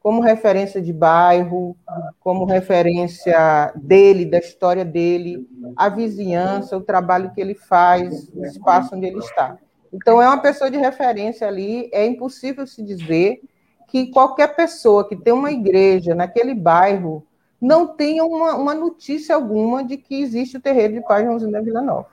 [0.00, 1.74] como referência de bairro,
[2.20, 8.94] como referência dele, da história dele, a vizinhança, o trabalho que ele faz, o espaço
[8.94, 9.58] onde ele está.
[9.92, 13.40] Então, é uma pessoa de referência ali, é impossível se dizer
[13.88, 17.24] que qualquer pessoa que tem uma igreja naquele bairro
[17.66, 21.60] não tenha uma, uma notícia alguma de que existe o terreiro de Pai Joãozinho da
[21.60, 22.06] Vila Nova.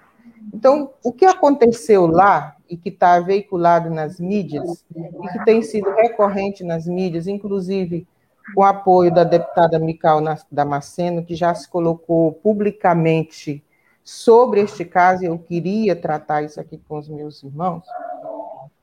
[0.51, 5.91] Então, o que aconteceu lá e que está veiculado nas mídias e que tem sido
[5.91, 8.07] recorrente nas mídias, inclusive
[8.55, 10.19] com o apoio da deputada Mical
[10.51, 13.63] Damasceno, que já se colocou publicamente
[14.03, 17.85] sobre este caso, e eu queria tratar isso aqui com os meus irmãos,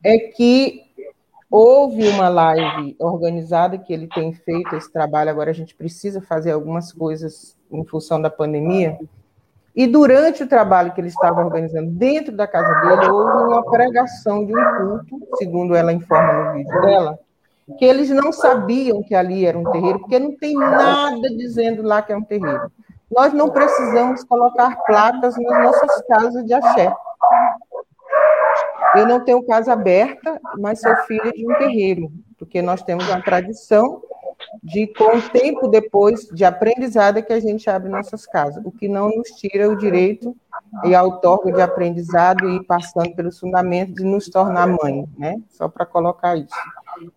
[0.02, 0.89] é que
[1.50, 6.52] houve uma live organizada que ele tem feito esse trabalho, agora a gente precisa fazer
[6.52, 8.98] algumas coisas em função da pandemia,
[9.74, 14.44] e durante o trabalho que ele estava organizando dentro da casa dele, houve uma pregação
[14.44, 17.18] de um culto, segundo ela informa no vídeo dela,
[17.78, 22.02] que eles não sabiam que ali era um terreiro, porque não tem nada dizendo lá
[22.02, 22.70] que é um terreiro.
[23.10, 26.92] Nós não precisamos colocar placas nas nossas casas de axé.
[28.94, 33.22] Eu não tenho casa aberta, mas sou filha de um terreiro, porque nós temos uma
[33.22, 34.02] tradição
[34.62, 38.70] de, com o tempo depois de aprendizado, é que a gente abre nossas casas, o
[38.70, 40.36] que não nos tira o direito
[40.84, 45.40] e a outorga de aprendizado e passando pelos fundamentos de nos tornar mãe, né?
[45.50, 46.54] Só para colocar isso.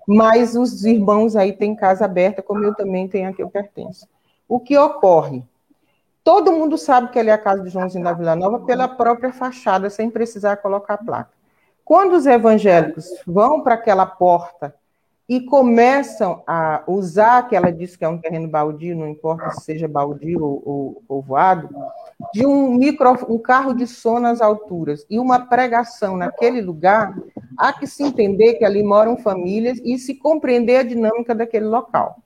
[0.07, 4.07] Mas os irmãos aí têm casa aberta, como eu também tenho aqui, eu pertenço.
[4.47, 5.43] O que ocorre?
[6.23, 9.33] Todo mundo sabe que ali é a casa de Joãozinho da Vila Nova pela própria
[9.33, 11.42] fachada, sem precisar colocar placa.
[11.85, 14.73] Quando os evangélicos vão para aquela porta
[15.27, 19.61] e começam a usar, que ela disse que é um terreno baldio, não importa se
[19.61, 21.69] seja baldio ou, ou, ou voado,
[22.33, 27.17] de um, micro, um carro de som nas alturas e uma pregação naquele lugar,
[27.57, 32.17] há que se entender que ali moram famílias e se compreender a dinâmica daquele local.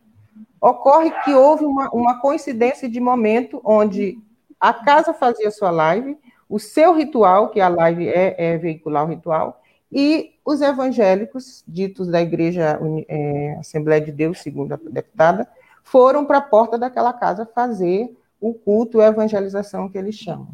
[0.60, 4.18] Ocorre que houve uma, uma coincidência de momento onde
[4.60, 6.18] a casa fazia sua live,
[6.50, 12.08] o seu ritual, que a live é, é veicular o ritual, e os evangélicos, ditos
[12.08, 15.48] da Igreja é, Assembleia de Deus, segundo a deputada,
[15.84, 20.50] foram para a porta daquela casa fazer o culto, a evangelização que eles chamam.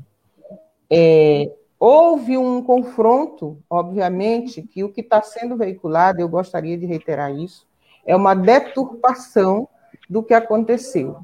[0.89, 7.33] É, houve um confronto, obviamente, que o que está sendo veiculado, eu gostaria de reiterar
[7.35, 7.67] isso,
[8.05, 9.67] é uma deturpação
[10.09, 11.17] do que aconteceu.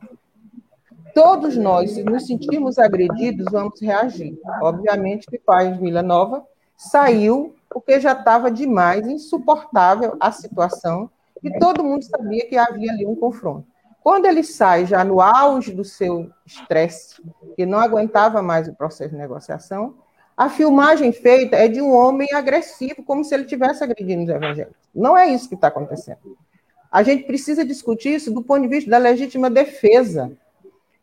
[1.13, 4.37] Todos nós, se nos sentirmos agredidos, vamos reagir.
[4.61, 6.45] Obviamente que de Vila Nova
[6.75, 11.09] saiu porque já estava demais, insuportável a situação,
[11.43, 13.67] e todo mundo sabia que havia ali um confronto.
[14.01, 17.21] Quando ele sai já no auge do seu estresse,
[17.55, 19.95] que não aguentava mais o processo de negociação,
[20.35, 24.89] a filmagem feita é de um homem agressivo, como se ele tivesse agredindo os evangélicos.
[24.95, 26.19] Não é isso que está acontecendo.
[26.91, 30.31] A gente precisa discutir isso do ponto de vista da legítima defesa.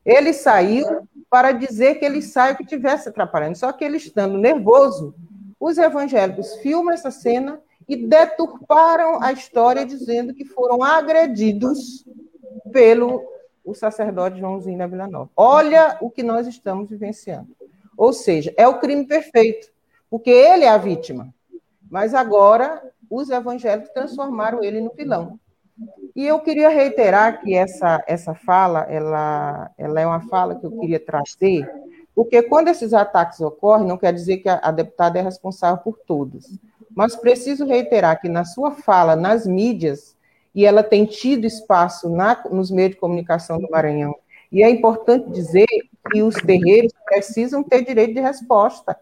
[0.07, 5.14] Ele saiu para dizer que ele saiu que tivesse atrapalhando, só que ele estando nervoso,
[5.59, 12.05] os evangélicos filmam essa cena e deturparam a história dizendo que foram agredidos
[12.73, 13.23] pelo
[13.64, 15.29] o sacerdote Joãozinho da Vila Nova.
[15.37, 17.49] Olha o que nós estamos vivenciando.
[17.97, 19.69] Ou seja, é o crime perfeito,
[20.09, 21.35] porque ele é a vítima.
[21.90, 25.38] Mas agora os evangélicos transformaram ele no vilão.
[26.15, 30.71] E eu queria reiterar que essa, essa fala, ela, ela é uma fala que eu
[30.79, 31.69] queria trazer
[32.17, 35.99] porque quando esses ataques ocorrem, não quer dizer que a, a deputada é responsável por
[35.99, 36.59] todos.
[36.97, 40.17] Mas preciso reiterar que na sua fala nas mídias,
[40.55, 44.17] e ela tem tido espaço na, nos meios de comunicação do Maranhão,
[44.51, 45.67] e é importante dizer
[46.11, 48.99] que os terreiros precisam ter direito de resposta.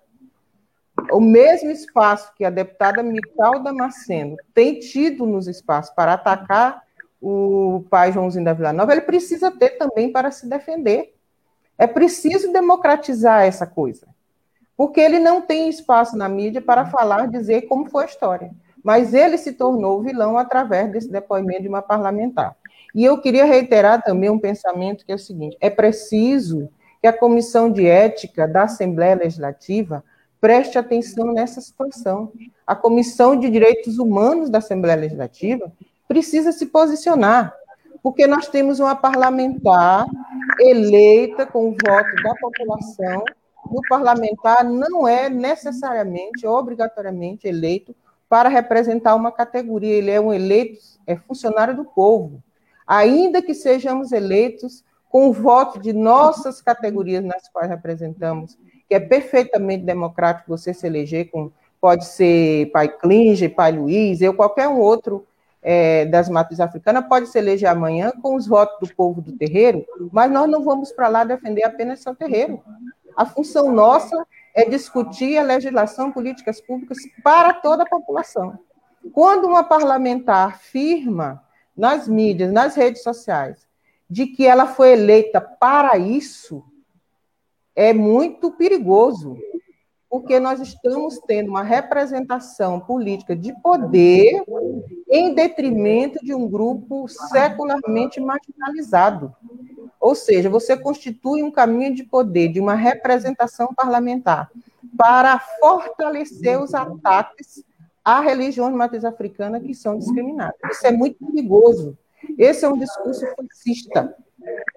[1.10, 6.82] O mesmo espaço que a deputada Mical Damasceno tem tido nos espaços para atacar
[7.20, 11.14] o pai Joãozinho da Vila Nova, ele precisa ter também para se defender.
[11.78, 14.06] É preciso democratizar essa coisa,
[14.76, 18.50] porque ele não tem espaço na mídia para falar, dizer como foi a história.
[18.82, 22.54] Mas ele se tornou vilão através desse depoimento de uma parlamentar.
[22.94, 26.68] E eu queria reiterar também um pensamento que é o seguinte: é preciso
[27.00, 30.04] que a Comissão de Ética da Assembleia Legislativa
[30.44, 32.30] preste atenção nessa situação.
[32.66, 35.72] A Comissão de Direitos Humanos da Assembleia Legislativa
[36.06, 37.56] precisa se posicionar
[38.02, 40.04] porque nós temos uma parlamentar
[40.60, 43.24] eleita com o voto da população,
[43.72, 47.96] e o parlamentar não é necessariamente, obrigatoriamente eleito
[48.28, 52.42] para representar uma categoria, ele é um eleito, é funcionário do povo.
[52.86, 58.58] ainda que sejamos eleitos com o voto de nossas categorias nas quais representamos,
[58.94, 64.32] que é perfeitamente democrático você se eleger com, pode ser pai Klinger, pai Luiz, eu,
[64.32, 65.26] qualquer um outro
[65.60, 69.84] é, das matrizes africanas, pode se eleger amanhã com os votos do povo do terreiro,
[70.12, 72.62] mas nós não vamos para lá defender apenas seu terreiro.
[73.16, 74.24] A função nossa
[74.54, 78.56] é discutir a legislação, políticas públicas para toda a população.
[79.12, 81.42] Quando uma parlamentar afirma
[81.76, 83.66] nas mídias, nas redes sociais,
[84.08, 86.62] de que ela foi eleita para isso,
[87.74, 89.36] é muito perigoso,
[90.08, 94.44] porque nós estamos tendo uma representação política de poder
[95.10, 99.34] em detrimento de um grupo secularmente marginalizado.
[100.00, 104.50] Ou seja, você constitui um caminho de poder, de uma representação parlamentar,
[104.96, 107.64] para fortalecer os ataques
[108.04, 110.54] a religiões de matriz africana que são discriminadas.
[110.70, 111.96] Isso é muito perigoso.
[112.38, 114.14] Esse é um discurso fascista.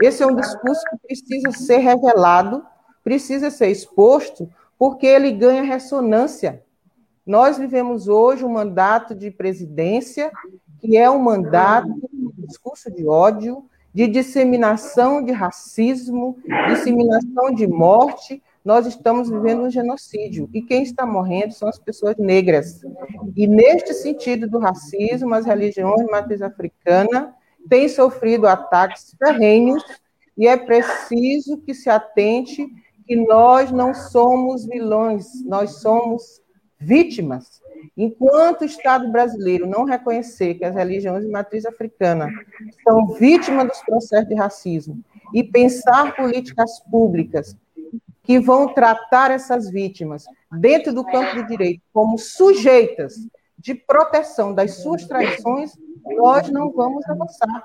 [0.01, 2.65] Esse é um discurso que precisa ser revelado,
[3.07, 6.61] precisa ser exposto, porque ele ganha ressonância.
[7.25, 10.29] Nós vivemos hoje um mandato de presidência
[10.81, 16.37] que é um mandato de discurso de ódio, de disseminação de racismo,
[16.67, 20.49] disseminação de morte, nós estamos vivendo um genocídio.
[20.53, 22.81] E quem está morrendo são as pessoas negras.
[23.37, 27.33] E neste sentido do racismo, as religiões de matriz africana
[27.69, 29.81] têm sofrido ataques ferrenhos
[30.37, 32.69] e é preciso que se atente
[33.07, 36.41] que nós não somos vilões, nós somos
[36.79, 37.61] vítimas.
[37.95, 42.29] Enquanto o Estado brasileiro não reconhecer que as religiões de matriz africana
[42.83, 44.99] são vítimas dos processos de racismo
[45.33, 47.55] e pensar políticas públicas
[48.23, 50.25] que vão tratar essas vítimas
[50.59, 53.15] dentro do campo do direito como sujeitas
[53.57, 55.71] de proteção das suas traições,
[56.17, 57.63] nós não vamos avançar.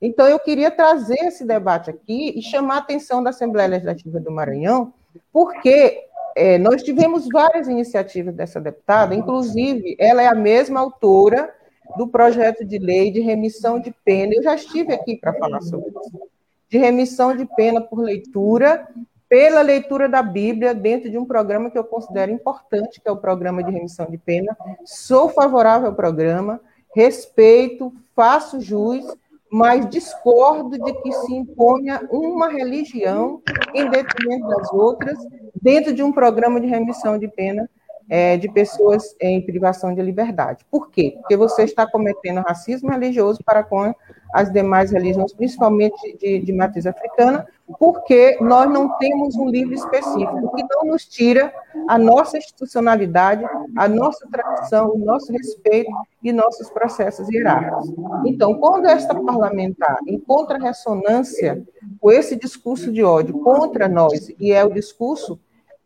[0.00, 4.30] Então, eu queria trazer esse debate aqui e chamar a atenção da Assembleia Legislativa do
[4.30, 4.92] Maranhão,
[5.32, 6.04] porque
[6.36, 11.52] é, nós tivemos várias iniciativas dessa deputada, inclusive ela é a mesma autora
[11.96, 14.34] do projeto de lei de remissão de pena.
[14.34, 16.28] Eu já estive aqui para falar sobre isso.
[16.68, 18.86] De remissão de pena por leitura
[19.28, 23.16] pela leitura da Bíblia dentro de um programa que eu considero importante, que é o
[23.16, 24.56] programa de remissão de pena.
[24.84, 26.60] Sou favorável ao programa,
[26.94, 29.04] respeito, faço jus,
[29.50, 33.40] mas discordo de que se imponha uma religião
[33.74, 35.18] em detrimento das outras
[35.60, 37.68] dentro de um programa de remissão de pena
[38.08, 40.64] é, de pessoas em privação de liberdade.
[40.70, 41.14] Por quê?
[41.18, 43.94] Porque você está cometendo racismo religioso para com
[44.32, 47.46] as demais religiões, principalmente de, de matriz africana,
[47.78, 51.52] porque nós não temos um livro específico, que não nos tira
[51.88, 53.44] a nossa institucionalidade,
[53.76, 55.90] a nossa tradição, o nosso respeito
[56.22, 57.92] e nossos processos hierárquicos.
[58.26, 61.62] Então, quando esta parlamentar encontra ressonância
[62.00, 65.38] com esse discurso de ódio contra nós, e é o discurso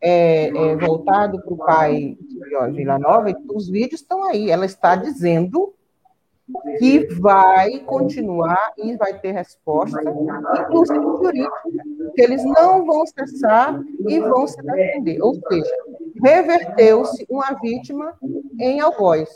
[0.03, 4.97] é, é, voltado para o pai de Vila Nova, os vídeos estão aí, ela está
[4.97, 5.73] dizendo
[6.77, 9.97] que vai continuar e vai ter resposta,
[10.59, 11.61] inclusive jurídica,
[12.13, 15.21] que eles não vão cessar e vão se defender.
[15.21, 15.75] Ou seja,
[16.21, 18.13] reverteu-se uma vítima
[18.59, 19.29] em algoz.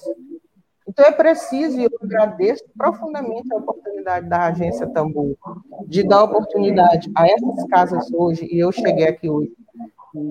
[0.85, 5.37] Então é preciso, e eu agradeço profundamente a oportunidade da agência Tambor
[5.85, 9.53] de dar oportunidade a essas casas hoje, e eu cheguei aqui hoje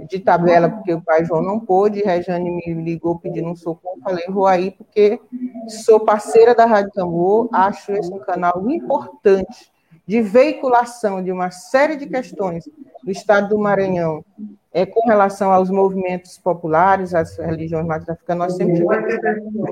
[0.09, 4.25] de tabela, porque o pai João não pôde, Rejane me ligou pedindo um socorro, falei,
[4.29, 5.21] vou aí, porque
[5.69, 9.71] sou parceira da Rádio Tambor, acho esse um canal importante
[10.07, 12.69] de veiculação de uma série de questões
[13.03, 14.25] do Estado do Maranhão
[14.73, 19.15] é, com relação aos movimentos populares, às religiões mais africanas, nós sempre tivemos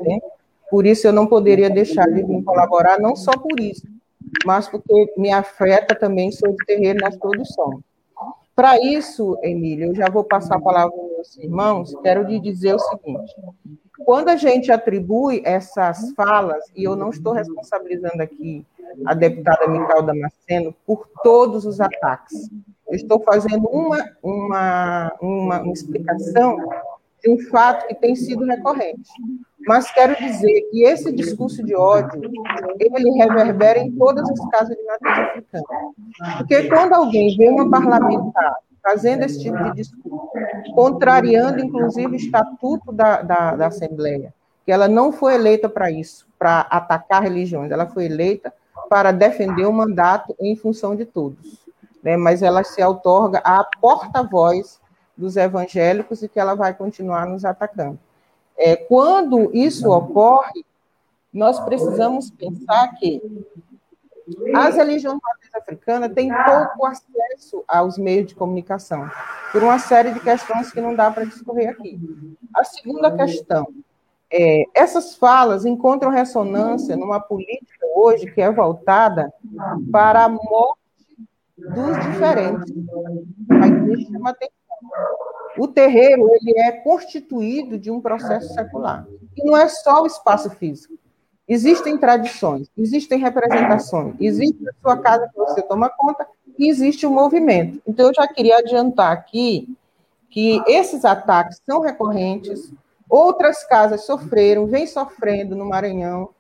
[0.03, 0.19] né?
[0.71, 3.87] por isso eu não poderia deixar de vir colaborar, não só por isso,
[4.45, 7.81] mas porque me afeta também, sou de terreiro, nós todos somos.
[8.55, 12.75] Para isso, Emília, eu já vou passar a palavra aos meus irmãos, quero lhe dizer
[12.75, 13.35] o seguinte:
[14.05, 18.65] quando a gente atribui essas falas, e eu não estou responsabilizando aqui
[19.07, 22.49] a deputada Mical Damasceno por todos os ataques,
[22.87, 26.57] eu estou fazendo uma, uma, uma, uma explicação
[27.23, 29.11] de um fato que tem sido recorrente.
[29.67, 32.21] Mas quero dizer que esse discurso de ódio,
[32.79, 35.65] ele reverbera em todas as casas de matriz africana.
[36.39, 40.29] Porque quando alguém vê uma parlamentar fazendo esse tipo de discurso,
[40.75, 44.35] contrariando, inclusive, o estatuto da, da, da Assembleia,
[44.67, 48.53] que ela não foi eleita para isso, para atacar religiões, ela foi eleita
[48.91, 51.65] para defender o mandato em função de todos.
[52.03, 52.17] Né?
[52.17, 54.79] Mas ela se outorga a porta-voz
[55.17, 57.99] dos evangélicos e que ela vai continuar nos atacando.
[58.57, 60.65] É, quando isso ocorre,
[61.33, 63.21] nós precisamos pensar que
[64.55, 65.19] As religiões
[65.55, 69.09] africanas têm pouco acesso aos meios de comunicação,
[69.53, 72.01] por uma série de questões que não dá para discorrer aqui.
[72.55, 73.67] A segunda questão,
[74.31, 79.33] é, essas falas encontram ressonância numa política hoje que é voltada
[79.93, 80.81] para a morte
[81.57, 82.75] dos diferentes.
[83.47, 84.64] Mas chama atenção.
[85.57, 89.07] O terreiro ele é constituído de um processo secular.
[89.37, 90.95] E não é só o espaço físico.
[91.47, 96.27] Existem tradições, existem representações, existe a sua casa que você toma conta
[96.59, 97.83] e existe o movimento.
[97.87, 99.69] Então, eu já queria adiantar aqui
[100.31, 102.73] que esses ataques são recorrentes,
[103.09, 106.31] outras casas sofreram, vêm sofrendo no Maranhão,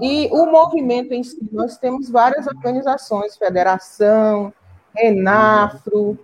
[0.00, 4.52] e o movimento em si, nós temos várias organizações, Federação,
[4.96, 6.18] Enafro,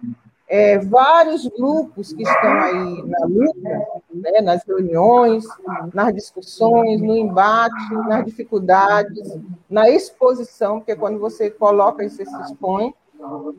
[0.49, 5.45] é, vários grupos que estão aí na luta, né, nas reuniões,
[5.93, 9.37] nas discussões, no embate, nas dificuldades,
[9.69, 12.95] na exposição, porque quando você coloca e se expõe,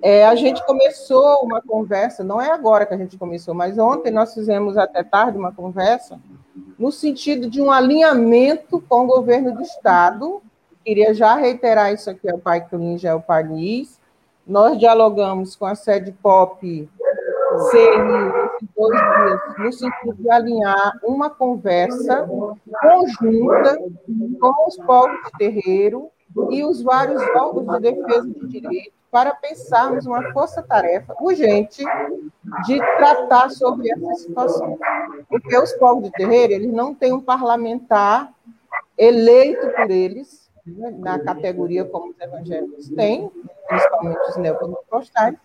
[0.02, 4.12] é, a gente começou uma conversa, não é agora que a gente começou, mas ontem
[4.12, 6.20] nós fizemos até tarde uma conversa,
[6.78, 10.42] no sentido de um alinhamento com o governo do Estado.
[10.86, 13.97] Queria já reiterar isso aqui ao Pai Clinge, ao Pai Luiz,
[14.48, 16.90] nós dialogamos com a sede POP
[17.72, 22.28] CNI dois dias, no sentido de alinhar uma conversa
[22.82, 23.78] conjunta
[24.40, 26.10] com os povos de terreiro
[26.50, 31.84] e os vários órgãos de defesa de direito para pensarmos uma força-tarefa urgente
[32.66, 34.78] de tratar sobre essa situação.
[35.30, 38.32] Porque os povos de terreiro, eles não têm um parlamentar
[38.98, 40.47] eleito por eles,
[40.98, 43.32] na categoria como os evangélicos têm,
[43.68, 45.36] principalmente os neopentecostais,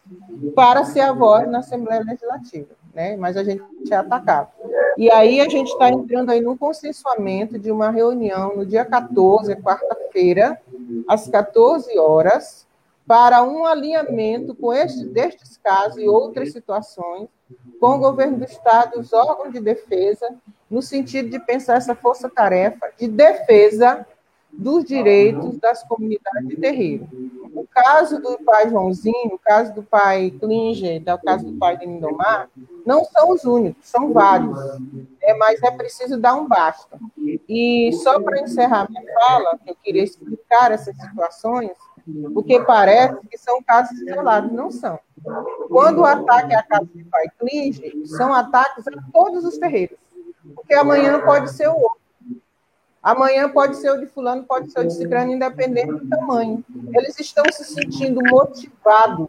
[0.55, 3.17] para ser a voz na Assembleia Legislativa, né?
[3.17, 4.49] mas a gente é atacado.
[4.97, 9.55] E aí a gente está entrando aí no consensuamento de uma reunião no dia 14,
[9.57, 10.61] quarta-feira,
[11.09, 12.67] às 14 horas,
[13.07, 17.29] para um alinhamento com este, destes casos e outras situações,
[17.81, 20.29] com o governo do Estado, os órgãos de defesa,
[20.71, 24.07] no sentido de pensar essa força-tarefa de defesa
[24.53, 27.09] dos direitos das comunidades de terreiro.
[27.55, 31.87] O caso do pai Joãozinho, o caso do pai Klinger, o caso do pai de
[31.87, 32.49] Lindomar,
[32.85, 34.59] não são os únicos, são vários.
[35.21, 36.99] É, mas é preciso dar um basta.
[37.49, 41.73] E só para encerrar minha fala, eu queria explicar essas situações,
[42.35, 44.99] porque parece que são casos isolados, não são.
[45.69, 49.99] Quando o ataque é a casa do pai Klinger, são ataques a todos os terreiros,
[50.55, 52.02] porque amanhã pode ser o outro.
[53.03, 56.65] Amanhã pode ser o de fulano, pode ser o de ciclano, independente do tamanho.
[56.95, 59.29] Eles estão se sentindo motivados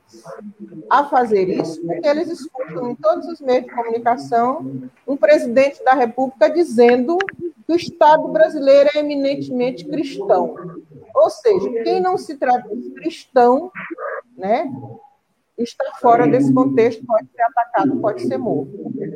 [0.87, 5.93] a fazer isso, porque eles escutam em todos os meios de comunicação um presidente da
[5.95, 7.17] República dizendo
[7.65, 10.55] que o Estado brasileiro é eminentemente cristão.
[11.15, 13.71] Ou seja, quem não se de cristão,
[14.37, 14.71] né,
[15.57, 18.71] está fora desse contexto, pode ser atacado, pode ser morto.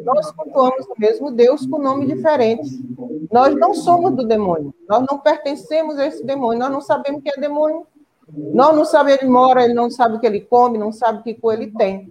[0.07, 2.81] Nós cultuamos o mesmo Deus com nome diferente.
[3.29, 7.29] Nós não somos do demônio, nós não pertencemos a esse demônio, nós não sabemos que
[7.29, 7.85] é demônio.
[8.29, 11.33] Nós não sabemos ele mora, ele não sabe o que ele come, não sabe que
[11.33, 12.09] cor ele tem.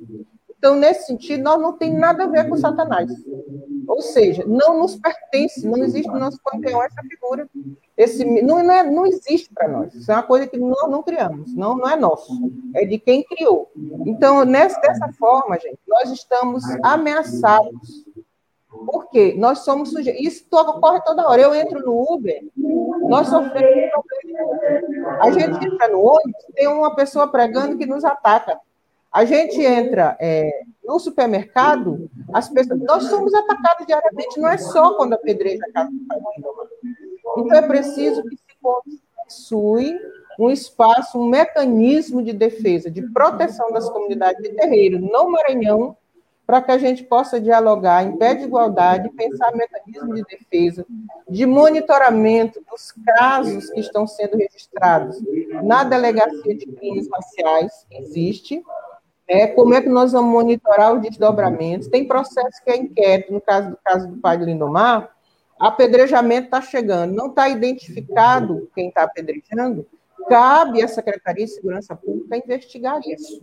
[0.58, 3.10] Então, nesse sentido, nós não tem nada a ver com Satanás.
[3.86, 7.48] Ou seja, não nos pertence, não existe no nosso panteão essa figura.
[7.96, 9.94] Esse, não, não, é, não existe para nós.
[9.94, 12.30] Isso é uma coisa que nós não criamos, não, não é nosso,
[12.74, 13.70] é de quem criou.
[14.04, 18.04] Então, nessa, dessa forma, gente, nós estamos ameaçados.
[18.84, 19.34] Por quê?
[19.38, 20.22] Nós somos sujeitos.
[20.22, 21.40] Isso ocorre toda hora.
[21.40, 22.44] Eu entro no Uber,
[23.08, 23.90] nós sofremos
[25.22, 28.60] A gente entra no ônibus, tem uma pessoa pregando que nos ataca.
[29.10, 30.50] A gente entra é,
[30.84, 35.18] no supermercado, as pessoas, nós somos atacados diariamente, não é só quando a
[35.72, 37.05] casa do
[37.38, 39.98] Então é preciso que se constitui
[40.38, 45.96] um espaço, um mecanismo de defesa, de proteção das comunidades de terreiro no Maranhão,
[46.46, 50.86] para que a gente possa dialogar em pé de igualdade, pensar mecanismo de defesa,
[51.28, 55.18] de monitoramento dos casos que estão sendo registrados
[55.64, 58.62] na delegacia de crimes raciais, que existe,
[59.26, 61.88] é, como é que nós vamos monitorar os desdobramentos?
[61.88, 65.15] Tem processo que é inquérito, no caso caso do pai de Lindomar,
[65.58, 69.86] apedrejamento está chegando, não está identificado quem está apedrejando,
[70.28, 73.42] cabe à Secretaria de Segurança Pública investigar isso.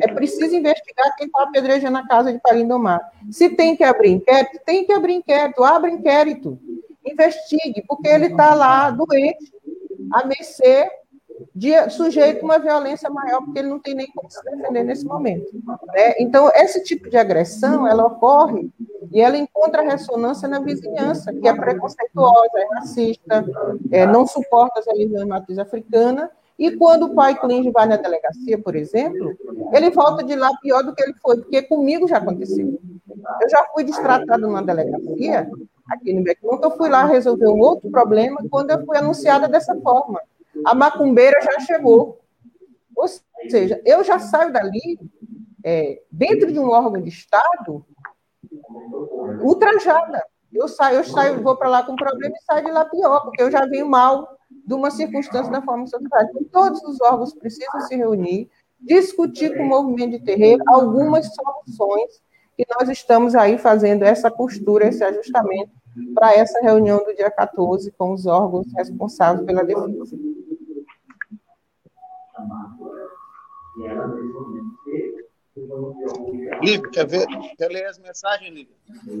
[0.00, 3.00] É preciso investigar quem está apedrejando a casa de Palindomar.
[3.30, 6.58] Se tem que abrir inquérito, tem que abrir inquérito, abre inquérito,
[7.04, 9.52] investigue, porque ele está lá doente,
[10.12, 10.88] a mercê
[11.54, 15.04] de sujeito a uma violência maior, porque ele não tem nem como se defender nesse
[15.04, 15.50] momento.
[15.94, 16.14] Né?
[16.18, 18.70] Então, esse tipo de agressão, ela ocorre
[19.10, 23.44] e ela encontra ressonância na vizinhança, que é preconceituosa, é racista,
[23.90, 28.56] é, não suporta as religiões matriz africana, E quando o pai Clinge vai na delegacia,
[28.56, 29.36] por exemplo,
[29.72, 32.78] ele volta de lá pior do que ele foi, porque comigo já aconteceu.
[33.40, 35.50] Eu já fui destratado numa delegacia,
[35.90, 39.74] aqui no Beckman, eu fui lá resolver um outro problema quando eu fui anunciada dessa
[39.80, 40.20] forma.
[40.64, 42.20] A macumbeira já chegou.
[42.96, 43.08] Ou
[43.48, 44.98] seja, eu já saio dali,
[45.64, 47.84] é, dentro de um órgão de Estado,
[49.42, 50.24] ultrajada.
[50.52, 53.42] Eu saio, eu saio, vou para lá com problema e saio de lá pior, porque
[53.42, 56.22] eu já venho mal de uma circunstância da forma social.
[56.24, 62.22] Então, todos os órgãos precisam se reunir, discutir com o movimento de terreiro algumas soluções
[62.56, 65.70] que nós estamos aí fazendo essa costura, esse ajustamento
[66.14, 70.16] para essa reunião do dia 14 com os órgãos responsáveis pela defesa.
[76.62, 77.26] Lívia, quer ver?
[77.58, 78.76] Quer ler as mensagens, Lívia?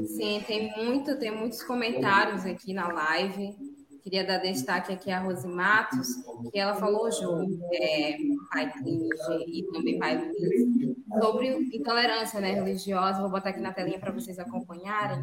[0.06, 3.54] Sim, tem muito, tem muitos comentários aqui na live.
[4.02, 6.08] Queria dar destaque aqui a Rose Matos,
[6.50, 8.16] que ela falou, Jô, é,
[8.52, 9.08] pai Clinge
[9.46, 13.20] e também pai Luiz, sobre intolerância né, religiosa.
[13.20, 15.22] Vou botar aqui na telinha para vocês acompanharem.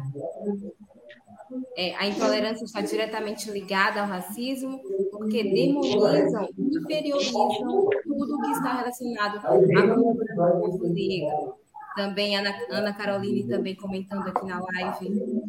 [1.76, 4.80] É, a intolerância está diretamente ligada ao racismo,
[5.20, 11.54] porque demonizam, inferiorizam tudo que está relacionado à cultura do povo negro.
[11.94, 15.42] Também Ana, Ana Caroline também comentando aqui na live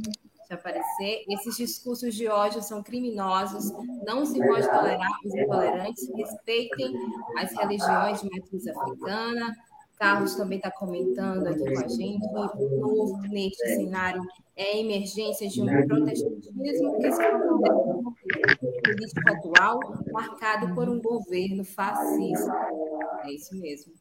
[0.50, 1.24] aparecer.
[1.30, 3.72] Esses discursos de ódio são criminosos,
[4.06, 6.94] não se pode tolerar os intolerantes, respeitem
[7.38, 9.56] as religiões de matriz africana.
[9.98, 12.26] Carlos também está comentando aqui com a gente.
[12.26, 14.22] O novo neste cenário
[14.58, 17.24] é a emergência de um protestantismo que se
[18.82, 19.80] político atual
[20.12, 22.52] marcado por um governo fascista.
[23.24, 23.94] É isso mesmo.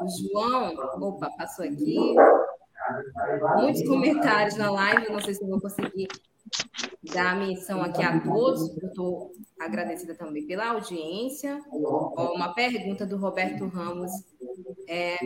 [0.00, 2.14] O João, opa, passou aqui
[3.56, 6.08] muitos comentários na live, não sei se eu vou conseguir
[7.12, 11.60] dar a menção aqui a todos, estou agradecida também pela audiência.
[11.72, 14.12] uma pergunta do Roberto Ramos.
[14.88, 15.16] É...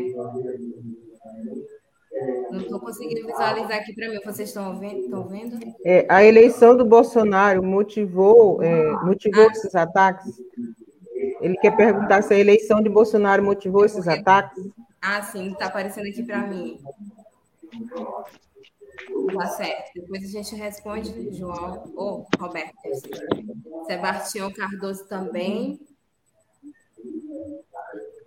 [2.50, 4.18] Não estou conseguindo visualizar aqui para mim.
[4.24, 5.28] Vocês estão vendo?
[5.28, 5.58] Vendo?
[5.84, 9.52] É, a eleição do Bolsonaro motivou, é, motivou ah.
[9.52, 10.32] esses ataques?
[11.40, 14.62] Ele quer perguntar se a eleição de Bolsonaro motivou esses ataques?
[15.00, 16.78] Ah, sim, está aparecendo aqui para mim.
[19.34, 19.92] Tá certo.
[19.94, 22.74] Depois a gente responde, João, ou oh, Roberto.
[23.86, 25.80] Sebastião Cardoso também.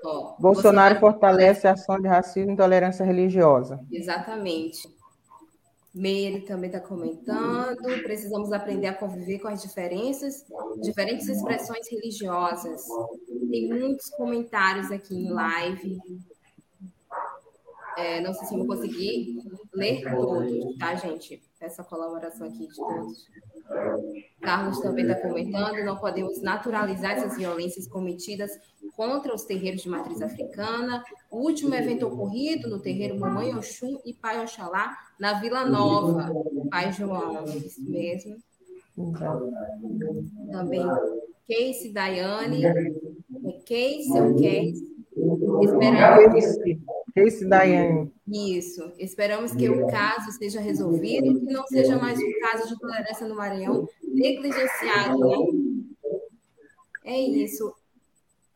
[0.04, 3.80] Bolsonaro, Bolsonaro fortalece a ação de racismo e intolerância religiosa.
[3.92, 4.88] Exatamente.
[5.94, 7.84] Meire também está comentando.
[8.04, 10.46] Precisamos aprender a conviver com as diferenças,
[10.82, 12.84] diferentes expressões religiosas.
[13.50, 16.00] Tem muitos comentários aqui em live.
[17.96, 19.38] É, não sei se eu vou conseguir
[19.72, 21.42] ler todos, tá, gente?
[21.62, 23.28] Essa colaboração aqui de todos.
[24.42, 28.52] Carlos também está comentando: não podemos naturalizar essas violências cometidas
[28.96, 31.04] contra os terreiros de matriz africana.
[31.30, 36.32] O último evento ocorrido no terreiro Mamãe Oxum e Pai Oxalá, na Vila Nova.
[36.70, 38.38] Pai João, isso mesmo.
[40.52, 40.86] Também
[41.48, 42.62] Casey Daiane,
[43.66, 44.94] Casey ou Casey.
[45.62, 46.46] Esperamos.
[47.16, 48.12] Casey Daiane.
[48.28, 48.92] Isso.
[48.98, 53.28] Esperamos que o caso seja resolvido e que não seja mais um caso de tolerância
[53.28, 55.36] no Maranhão negligenciado, né?
[57.06, 57.74] É isso.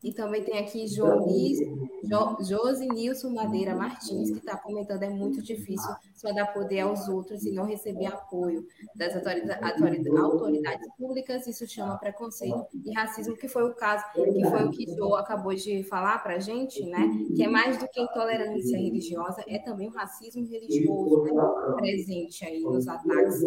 [0.02, 1.58] E também tem aqui Jonis,
[2.04, 7.08] jo, Josi Nilson Madeira Martins, que está comentando: é muito difícil só dar poder aos
[7.08, 9.82] outros e não receber apoio das autoridades,
[10.16, 11.48] autoridades públicas.
[11.48, 15.52] Isso chama preconceito e racismo, que foi o caso, que foi o que Jo acabou
[15.52, 17.10] de falar para a gente, né?
[17.34, 21.32] Que é mais do que intolerância religiosa, é também o racismo religioso né?
[21.76, 23.42] presente aí nos ataques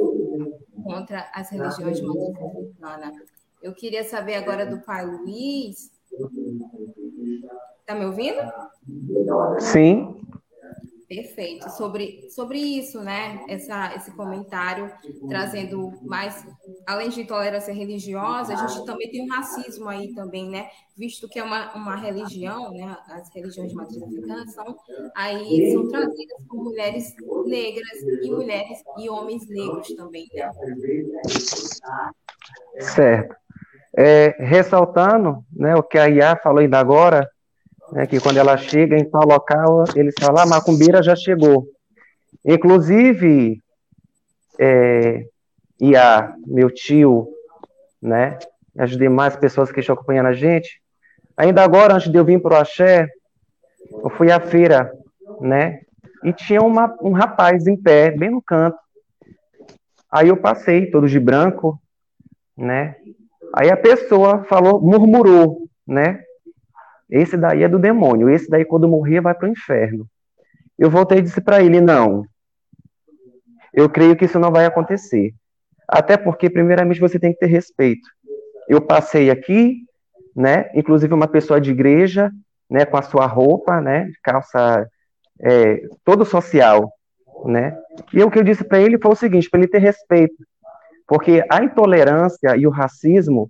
[0.84, 3.14] contra as religiões de matriz africana.
[3.62, 6.01] Eu queria saber agora do pai Luiz
[7.92, 9.60] Está me ouvindo?
[9.60, 10.16] Sim.
[11.10, 11.70] Perfeito.
[11.72, 13.44] Sobre, sobre isso, né?
[13.50, 14.90] Essa, esse comentário
[15.28, 16.48] trazendo mais,
[16.88, 20.70] além de intolerância religiosa, a gente também tem um racismo aí também, né?
[20.96, 22.96] Visto que é uma, uma religião, né?
[23.10, 24.78] As religiões de matriz africana são
[25.14, 27.14] aí são trazidas por mulheres
[27.46, 30.50] negras e mulheres e homens negros também, né?
[32.80, 33.36] Certo.
[33.98, 37.30] É, ressaltando né, o que a Iá falou ainda agora,
[37.92, 41.68] né, que quando ela chega em tal local, eles falam, ah, a macumbeira já chegou.
[42.46, 43.62] Inclusive,
[44.60, 45.26] é,
[45.80, 47.28] Iá, meu tio,
[48.02, 48.38] né,
[48.78, 50.82] as demais pessoas que estão acompanhando a gente,
[51.36, 53.08] ainda agora, antes de eu vir para o Axé,
[54.04, 54.92] eu fui à feira,
[55.40, 55.82] né,
[56.24, 58.78] e tinha uma, um rapaz em pé, bem no canto.
[60.12, 61.82] Aí eu passei, todo de branco,
[62.56, 62.96] né,
[63.54, 66.24] Aí a pessoa falou, murmurou, né?
[67.12, 70.08] Esse daí é do demônio, esse daí quando morrer vai para o inferno.
[70.80, 72.26] Eu voltei e disse para ele, não,
[73.74, 75.34] eu creio que isso não vai acontecer.
[75.88, 78.08] Até porque, primeiramente, você tem que ter respeito.
[78.68, 79.80] Eu passei aqui,
[80.34, 82.32] né, inclusive uma pessoa de igreja,
[82.70, 84.88] né, com a sua roupa, né, calça
[85.42, 86.90] é, todo social,
[87.46, 87.78] né,
[88.14, 90.36] e o que eu disse para ele foi o seguinte, para ele ter respeito,
[91.06, 93.50] porque a intolerância e o racismo,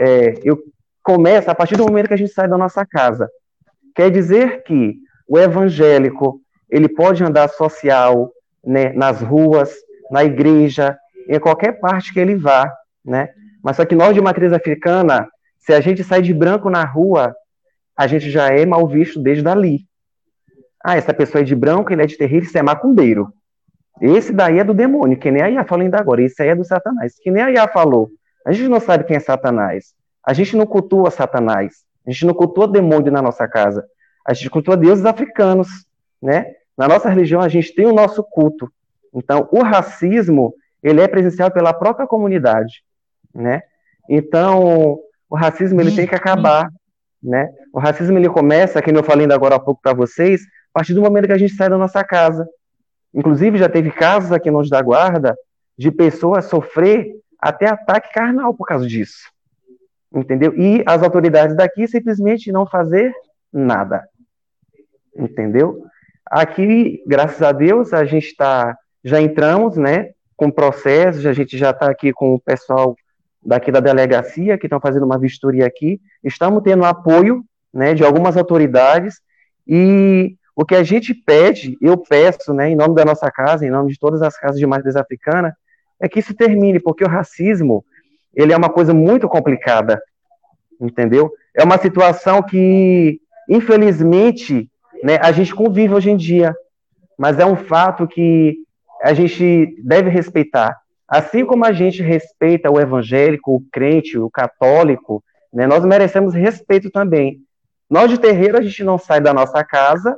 [0.00, 0.58] é, eu
[1.02, 3.28] começa a partir do momento que a gente sai da nossa casa.
[3.94, 4.96] Quer dizer que
[5.28, 6.40] o evangélico
[6.70, 8.32] ele pode andar social,
[8.64, 9.74] né, nas ruas,
[10.10, 10.96] na igreja,
[11.28, 12.72] em qualquer parte que ele vá,
[13.04, 13.28] né?
[13.62, 15.28] Mas só que nós de matriz africana,
[15.58, 17.34] se a gente sai de branco na rua,
[17.96, 19.86] a gente já é mal visto desde ali.
[20.84, 23.32] Ah, essa pessoa é de branco, ele é de terreiro, isso é macumbeiro.
[24.00, 26.56] Esse daí é do demônio, que nem a Iá falou ainda agora, esse aí é
[26.56, 27.14] do Satanás.
[27.22, 28.10] Que nem a Iá falou,
[28.44, 29.94] a gente não sabe quem é Satanás.
[30.24, 31.84] A gente não cultua Satanás.
[32.06, 33.84] A gente não cultua demônio na nossa casa.
[34.26, 35.68] A gente cultua deuses africanos,
[36.20, 36.54] né?
[36.76, 38.72] Na nossa religião, a gente tem o nosso culto.
[39.14, 42.82] Então, o racismo, ele é presencial pela própria comunidade,
[43.34, 43.62] né?
[44.08, 44.98] Então,
[45.28, 46.70] o racismo, ele tem que acabar,
[47.22, 47.48] né?
[47.72, 50.94] O racismo, ele começa, como eu falei ainda agora há pouco para vocês, a partir
[50.94, 52.48] do momento que a gente sai da nossa casa.
[53.14, 55.36] Inclusive, já teve casos aqui no da Guarda
[55.76, 59.31] de pessoas sofrer até ataque carnal por causa disso.
[60.14, 60.54] Entendeu?
[60.54, 63.12] E as autoridades daqui simplesmente não fazer
[63.52, 64.06] nada.
[65.16, 65.84] Entendeu?
[66.26, 71.70] Aqui, graças a Deus, a gente está, já entramos, né, com processos, a gente já
[71.70, 72.96] está aqui com o pessoal
[73.44, 78.36] daqui da delegacia, que estão fazendo uma vistoria aqui, estamos tendo apoio, né, de algumas
[78.36, 79.20] autoridades,
[79.66, 83.70] e o que a gente pede, eu peço, né, em nome da nossa casa, em
[83.70, 85.56] nome de todas as casas de matriz africana,
[86.00, 87.84] é que isso termine, porque o racismo,
[88.34, 90.00] ele é uma coisa muito complicada,
[90.80, 91.32] entendeu?
[91.54, 94.68] É uma situação que, infelizmente,
[95.02, 96.54] né, a gente convive hoje em dia,
[97.18, 98.56] mas é um fato que
[99.02, 100.80] a gente deve respeitar.
[101.06, 105.22] Assim como a gente respeita o evangélico, o crente, o católico,
[105.52, 107.40] né, nós merecemos respeito também.
[107.90, 110.16] Nós de terreiro, a gente não sai da nossa casa,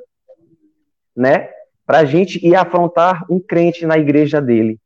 [1.17, 1.49] né,
[1.85, 4.79] para a gente ir afrontar um crente na igreja dele,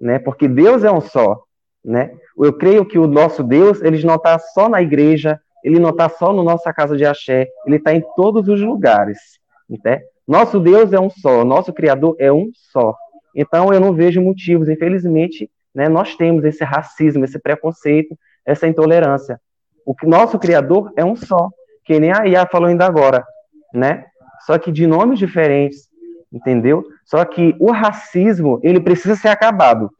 [0.00, 1.44] né, porque Deus é um só,
[1.84, 2.12] né.
[2.38, 6.08] Eu creio que o nosso Deus, ele não está só na igreja, ele não está
[6.08, 9.18] só na nossa casa de axé, ele está em todos os lugares.
[9.84, 10.02] Né?
[10.26, 12.94] Nosso Deus é um só, nosso Criador é um só.
[13.34, 19.40] Então eu não vejo motivos, infelizmente, né, nós temos esse racismo, esse preconceito, essa intolerância.
[19.86, 21.48] O nosso Criador é um só,
[21.84, 23.24] que nem a Iá falou ainda agora,
[23.72, 24.04] né?
[24.46, 25.88] Só que de nomes diferentes,
[26.32, 26.84] entendeu?
[27.04, 29.90] Só que o racismo, ele precisa ser acabado,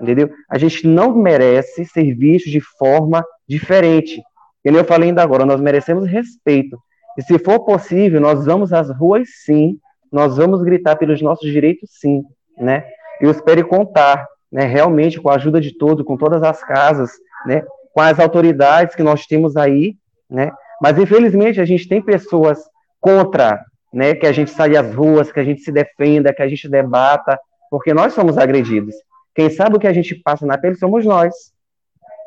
[0.00, 0.30] entendeu?
[0.50, 4.22] A gente não merece ser visto de forma diferente.
[4.64, 6.76] Como eu falei ainda agora, nós merecemos respeito,
[7.16, 9.78] e se for possível, nós vamos às ruas sim,
[10.12, 12.22] nós vamos gritar pelos nossos direitos sim,
[12.58, 12.84] né?
[13.20, 17.10] Eu espero contar, né, realmente com a ajuda de todos, com todas as casas,
[17.46, 19.96] né, com as autoridades que nós temos aí,
[20.28, 20.52] né?
[20.80, 22.58] Mas infelizmente a gente tem pessoas
[23.00, 26.48] contra, né, que a gente saia às ruas, que a gente se defenda, que a
[26.48, 27.38] gente debata,
[27.70, 28.94] porque nós somos agredidos.
[29.36, 31.52] Quem sabe o que a gente passa na pele somos nós.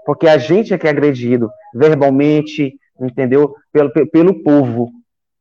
[0.06, 3.56] Porque a gente é que é agredido verbalmente, entendeu?
[3.74, 4.92] Pelo, pelo povo,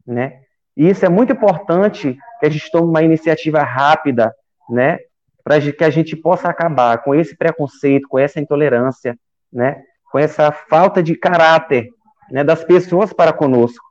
[0.07, 0.41] né?
[0.75, 4.35] E isso é muito importante que a gente tome uma iniciativa rápida,
[4.69, 4.99] né?
[5.45, 9.19] Para que a gente possa acabar com esse preconceito, com essa intolerância,
[9.53, 9.83] né?
[10.11, 11.91] Com essa falta de caráter,
[12.31, 12.43] né?
[12.43, 13.85] Das pessoas para conosco,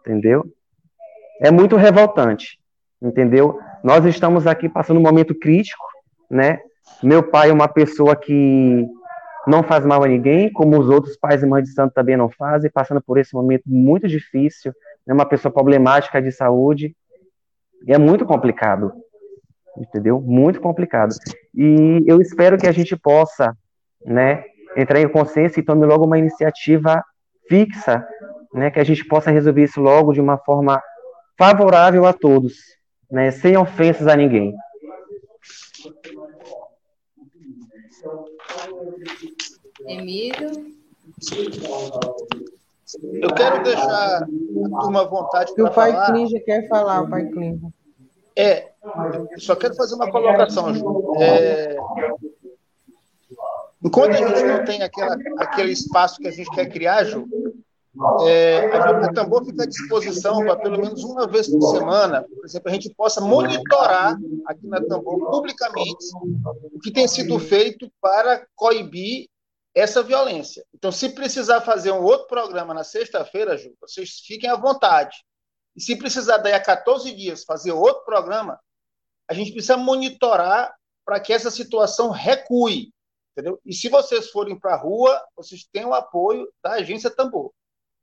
[0.00, 0.44] entendeu?
[1.40, 2.60] É muito revoltante,
[3.02, 3.58] entendeu?
[3.82, 5.89] Nós estamos aqui passando um momento crítico,
[6.30, 6.60] né?
[7.02, 8.86] Meu pai é uma pessoa que
[9.46, 12.30] não faz mal a ninguém, como os outros pais e mães de santo também não
[12.30, 14.72] fazem, passando por esse momento muito difícil,
[15.06, 16.94] né, uma pessoa problemática de saúde,
[17.88, 18.92] é muito complicado,
[19.76, 20.20] entendeu?
[20.20, 21.14] Muito complicado.
[21.54, 23.56] E eu espero que a gente possa,
[24.04, 24.44] né,
[24.76, 27.02] entrar em consciência e tome logo uma iniciativa
[27.48, 28.06] fixa,
[28.52, 30.82] né, que a gente possa resolver isso logo de uma forma
[31.38, 32.54] favorável a todos,
[33.10, 34.54] né, sem ofensas a ninguém.
[39.86, 40.74] Emílio.
[43.12, 44.26] Eu quero deixar a
[44.80, 45.88] turma à vontade para falar.
[45.88, 47.68] O pai Clíngia quer falar, o pai Clíngia.
[48.36, 48.70] É,
[49.38, 51.12] só quero fazer uma colocação, Ju.
[51.18, 51.76] É,
[53.84, 57.28] enquanto a gente não tem aquela, aquele espaço que a gente quer criar, Ju,
[58.22, 62.70] é, a Tambor fica à disposição para pelo menos uma vez por semana, por exemplo,
[62.70, 64.16] a gente possa monitorar
[64.46, 66.06] aqui na Tambor publicamente
[66.72, 69.28] o que tem sido feito para coibir
[69.74, 70.64] essa violência.
[70.74, 75.16] Então, se precisar fazer um outro programa na sexta-feira, Ju, vocês fiquem à vontade.
[75.76, 78.58] E se precisar daí a 14 dias fazer outro programa,
[79.28, 82.92] a gente precisa monitorar para que essa situação recue.
[83.32, 83.60] Entendeu?
[83.64, 87.52] E se vocês forem para a rua, vocês têm o apoio da agência Tambor.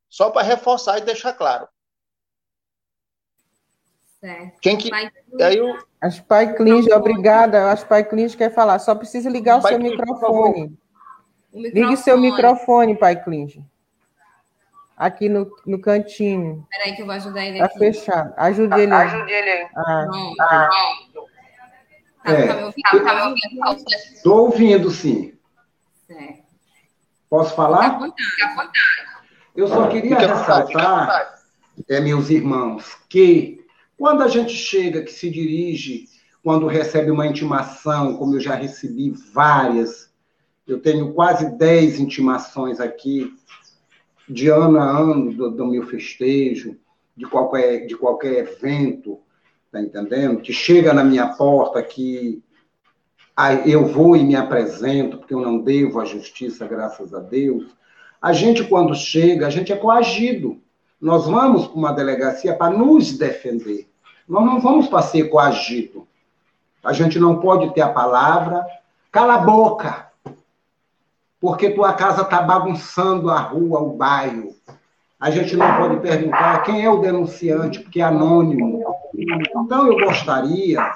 [0.09, 1.67] Só para reforçar e deixar claro.
[4.19, 4.57] Certo.
[4.61, 4.89] Quem que.
[4.89, 5.11] Pai
[5.41, 5.77] Aí eu...
[6.01, 7.71] As Pai Clinge, obrigada.
[7.71, 8.79] As Pai Clinge quer falar.
[8.79, 10.77] Só precisa ligar o Pai seu microfone.
[11.57, 13.63] Ligue seu microfone, Pai Clinge.
[14.95, 16.65] Aqui no, no cantinho.
[16.71, 17.77] Peraí que eu vou ajudar ele Tá aqui.
[17.79, 18.33] fechado.
[18.37, 19.07] Ajude ele aí.
[19.07, 19.67] Ajude ele aí.
[19.75, 20.35] Ah, Pronto.
[20.41, 20.69] ah.
[22.23, 22.47] Tá, É.
[22.47, 23.03] tá me ouvindo?
[23.05, 23.89] Tá me ouvindo?
[24.13, 25.33] Estou ouvindo, sim.
[26.07, 26.43] Certo.
[27.29, 27.99] Posso falar?
[27.99, 28.71] fica à vontade.
[29.55, 31.29] Eu só queria ressaltar, vontade.
[31.89, 33.65] é, meus irmãos, que
[33.97, 36.05] quando a gente chega, que se dirige,
[36.43, 40.06] quando recebe uma intimação, como eu já recebi várias,
[40.67, 43.33] eu tenho quase 10 intimações aqui,
[44.27, 46.77] de ano a ano, do, do meu festejo,
[47.15, 49.19] de qualquer, de qualquer evento,
[49.71, 50.41] tá entendendo?
[50.41, 52.43] Que chega na minha porta, que
[53.65, 57.75] eu vou e me apresento, porque eu não devo à justiça, graças a Deus.
[58.21, 60.59] A gente, quando chega, a gente é coagido.
[60.99, 63.87] Nós vamos para uma delegacia para nos defender.
[64.27, 66.07] Nós não vamos para ser coagido.
[66.83, 68.65] A gente não pode ter a palavra.
[69.11, 70.06] Cala a boca!
[71.39, 74.55] Porque tua casa está bagunçando a rua, o bairro.
[75.19, 78.83] A gente não pode perguntar quem é o denunciante, porque é anônimo.
[79.15, 80.93] Então, eu gostaria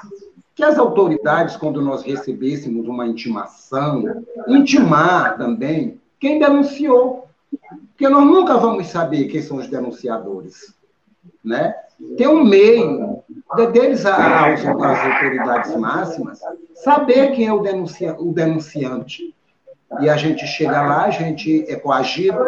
[0.54, 7.26] que as autoridades, quando nós recebêssemos uma intimação, intimar também quem denunciou.
[7.88, 10.74] Porque nós nunca vamos saber quem são os denunciadores.
[11.44, 11.74] Né?
[12.16, 13.22] Tem um meio
[13.56, 16.40] de, deles, às autoridades máximas,
[16.74, 19.34] saber quem é o, denuncia, o denunciante.
[20.00, 22.38] E a gente chega lá, a gente é coagido,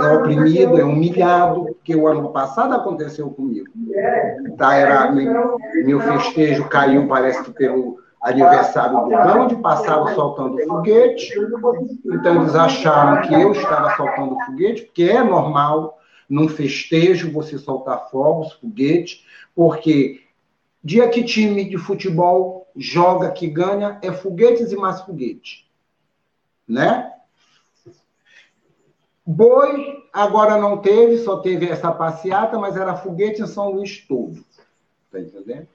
[0.00, 3.66] é oprimido, é humilhado, porque o ano passado aconteceu comigo.
[4.56, 11.32] Tá, era, meu, festejo caiu, parece que pelo aniversário do cão, onde passavam soltando foguete.
[12.04, 15.98] Então eles acharam que eu estava soltando foguete, porque é normal
[16.28, 19.24] num festejo você soltar fogos, foguete,
[19.54, 20.20] porque
[20.82, 25.67] dia que time de futebol joga que ganha é foguetes e mais foguete,
[26.68, 27.12] né?
[29.24, 34.44] Boi agora não teve, só teve essa passeata, mas era foguete em São Luís todo,
[35.10, 35.68] tá entendendo?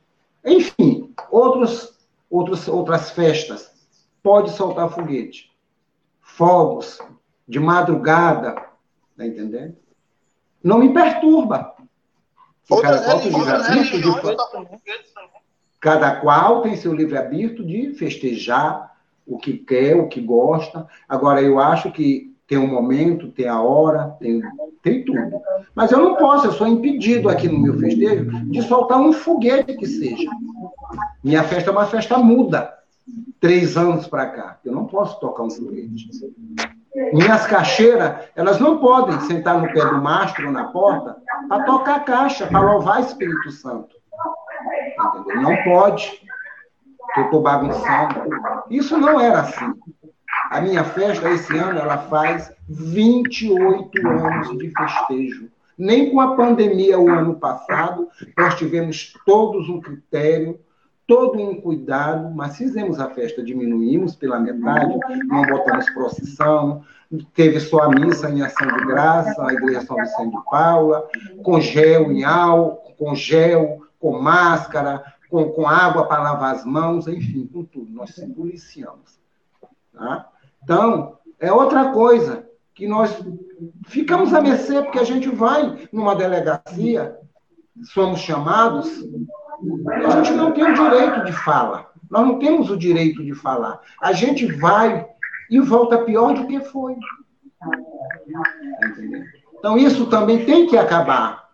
[0.44, 3.72] Enfim, outros, outros, outras festas
[4.22, 5.52] pode soltar foguete,
[6.22, 7.00] fogos
[7.48, 8.56] de madrugada,
[9.16, 9.76] tá entendendo?
[10.64, 11.76] Não me perturba.
[12.70, 15.42] Outras cada qual tem religiões, de religiões foguetes também.
[15.80, 18.93] Cada qual tem seu livre-arbítrio de festejar
[19.26, 20.88] o que quer, o que gosta.
[21.08, 24.42] Agora, eu acho que tem um momento, tem a hora, tem,
[24.82, 25.42] tem tudo.
[25.74, 29.76] Mas eu não posso, eu sou impedido aqui no meu festejo de soltar um foguete
[29.76, 30.30] que seja.
[31.24, 32.74] Minha festa é uma festa muda.
[33.40, 34.60] Três anos para cá.
[34.64, 36.10] Eu não posso tocar um foguete.
[37.12, 41.18] Minhas caixeiras, elas não podem sentar no pé do mastro ou na porta
[41.48, 43.96] para tocar caixa, para louvar Espírito Santo.
[45.18, 45.42] Entendeu?
[45.42, 46.22] Não pode.
[47.14, 48.22] Que eu estou bagunçando.
[48.70, 49.74] Isso não era assim.
[50.50, 55.50] A minha festa, esse ano, ela faz 28 anos de festejo.
[55.78, 58.08] Nem com a pandemia o ano passado,
[58.38, 60.60] nós tivemos todos um critério,
[61.08, 66.84] todo um cuidado, mas fizemos a festa, diminuímos pela metade, não botamos procissão,
[67.34, 71.08] teve só a missa em ação de graça, a igreja São Vicente de Paula,
[71.44, 75.04] com gel em álcool, com gel, com máscara,
[75.34, 77.92] com, com água para lavar as mãos, enfim, com tudo.
[77.92, 79.20] Nós se policiamos.
[79.92, 80.30] Tá?
[80.64, 83.20] Então, é outra coisa que nós
[83.88, 87.18] ficamos a mercê, porque a gente vai numa delegacia,
[87.86, 88.88] somos chamados,
[90.06, 91.90] a gente não tem o direito de fala.
[92.12, 93.82] Nós não temos o direito de falar.
[94.00, 95.04] A gente vai
[95.50, 96.96] e volta pior do que foi.
[99.58, 101.50] Então, isso também tem que acabar.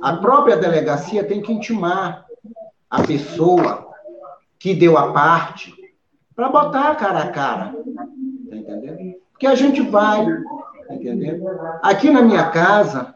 [0.00, 2.24] A própria delegacia tem que intimar
[2.94, 3.88] a pessoa
[4.56, 5.74] que deu a parte
[6.34, 7.74] para botar cara a cara.
[8.48, 9.16] Tá entendendo?
[9.32, 10.24] Porque a gente vai,
[10.86, 11.44] tá entendendo?
[11.82, 13.12] Aqui na minha casa,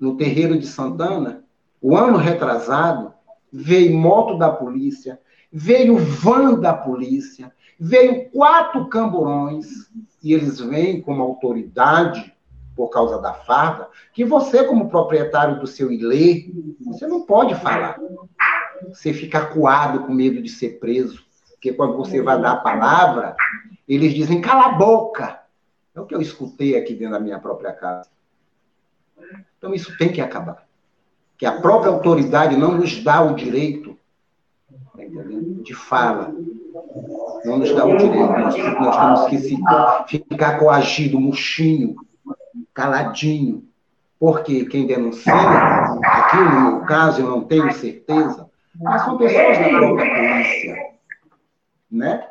[0.00, 1.42] no terreiro de Santana,
[1.82, 3.12] o ano retrasado,
[3.52, 5.20] veio moto da polícia,
[5.52, 9.90] veio van da polícia, veio quatro camburões,
[10.22, 12.32] e eles vêm como autoridade,
[12.76, 16.50] por causa da farda, que você, como proprietário do seu ilê,
[16.84, 17.98] você não pode falar.
[18.88, 23.36] Você fica acuado com medo de ser preso, porque quando você vai dar a palavra,
[23.88, 25.40] Eles dizem, cala a boca.
[25.94, 28.08] É o que eu escutei aqui dentro da minha própria casa.
[29.56, 30.66] Então isso tem que acabar.
[31.38, 33.96] Que a própria autoridade não nos dá o direito
[34.68, 35.02] tá
[35.62, 36.34] de fala.
[37.44, 38.16] Não nos dá o direito.
[38.16, 41.96] Nós, nós temos que se, ficar coagido, murchinho,
[42.74, 43.64] caladinho.
[44.18, 48.45] Porque quem denuncia, aqui no meu caso, eu não tenho certeza,
[48.80, 50.76] mas são pessoas da própria polícia.
[51.90, 52.28] Né?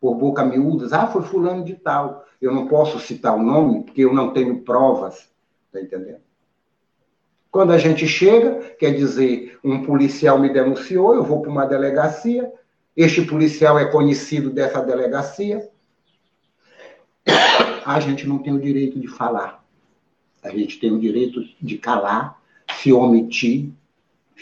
[0.00, 2.24] Por boca miúdas, ah, foi fulano de tal.
[2.40, 5.30] Eu não posso citar o nome, porque eu não tenho provas.
[5.66, 6.20] Está entendendo?
[7.50, 12.52] Quando a gente chega, quer dizer, um policial me denunciou, eu vou para uma delegacia,
[12.96, 15.68] este policial é conhecido dessa delegacia,
[17.86, 19.64] a gente não tem o direito de falar.
[20.42, 22.40] A gente tem o direito de calar,
[22.74, 23.72] se omitir,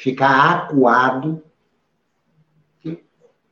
[0.02, 1.40] ficar acuado.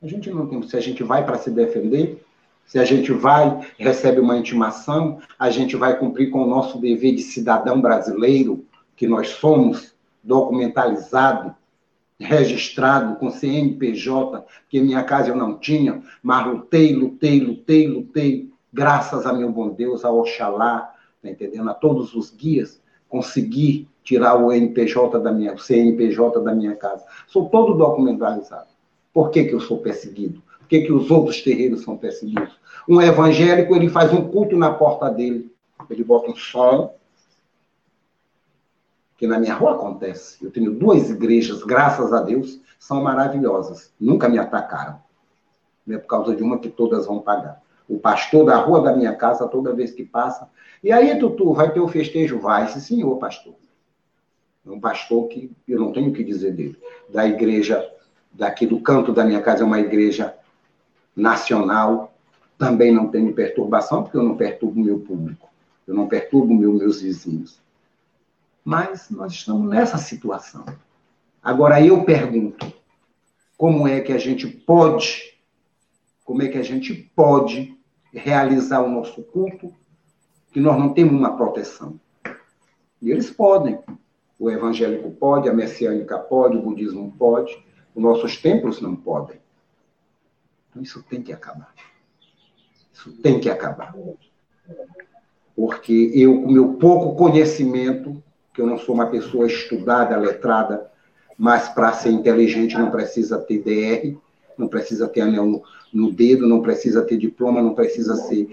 [0.01, 0.61] A gente não tem.
[0.63, 2.25] Se a gente vai para se defender,
[2.65, 7.15] se a gente vai, recebe uma intimação, a gente vai cumprir com o nosso dever
[7.15, 8.65] de cidadão brasileiro,
[8.97, 11.55] que nós somos, documentalizado,
[12.19, 18.51] registrado com CNPJ, que em minha casa eu não tinha, mas lutei, lutei, lutei, lutei,
[18.73, 21.69] graças a meu bom Deus, a Oxalá, tá entendendo?
[21.69, 22.81] A todos os guias,
[23.11, 27.05] consegui tirar o NPJ da minha, o CNPJ da minha casa.
[27.27, 28.69] Sou todo documentalizado.
[29.13, 30.41] Por que, que eu sou perseguido?
[30.59, 32.57] Por que, que os outros terreiros são perseguidos?
[32.87, 35.51] Um evangélico, ele faz um culto na porta dele,
[35.89, 36.95] ele bota um som,
[39.17, 40.43] que na minha rua acontece.
[40.43, 43.93] Eu tenho duas igrejas, graças a Deus, são maravilhosas.
[43.99, 44.99] Nunca me atacaram.
[45.85, 47.61] Não é por causa de uma que todas vão pagar.
[47.91, 50.49] O pastor da rua da minha casa, toda vez que passa.
[50.81, 52.39] E aí, Tutu, vai ter o festejo?
[52.39, 53.53] Vai, sim, senhor, pastor.
[54.65, 56.79] Um pastor que eu não tenho o que dizer dele.
[57.09, 57.85] Da igreja,
[58.31, 60.33] daqui do canto da minha casa, é uma igreja
[61.13, 62.13] nacional.
[62.57, 65.49] Também não tenho perturbação, porque eu não perturbo o meu público.
[65.85, 67.59] Eu não perturbo meu, meus vizinhos.
[68.63, 70.63] Mas nós estamos nessa situação.
[71.43, 72.71] Agora eu pergunto:
[73.57, 75.37] como é que a gente pode,
[76.23, 77.80] como é que a gente pode
[78.13, 79.73] realizar o nosso culto
[80.51, 81.99] que nós não temos uma proteção?
[83.01, 83.79] E eles podem.
[84.39, 89.39] O evangélico pode, a messiânica pode, o budismo pode, os nossos templos não podem.
[90.69, 91.73] Então isso tem que acabar.
[92.91, 93.95] Isso tem que acabar.
[95.55, 100.89] Porque eu, com meu pouco conhecimento, que eu não sou uma pessoa estudada, letrada,
[101.37, 104.17] mas para ser inteligente não precisa ter DR,
[104.61, 108.47] não precisa ter anel no, no dedo, não precisa ter diploma, não precisa ser,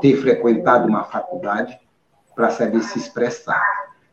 [0.00, 1.78] ter frequentado uma faculdade
[2.34, 3.64] para saber se expressar.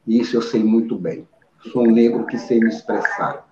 [0.08, 1.28] E isso eu sei muito bem.
[1.72, 3.48] Sou um negro que sei me expressar.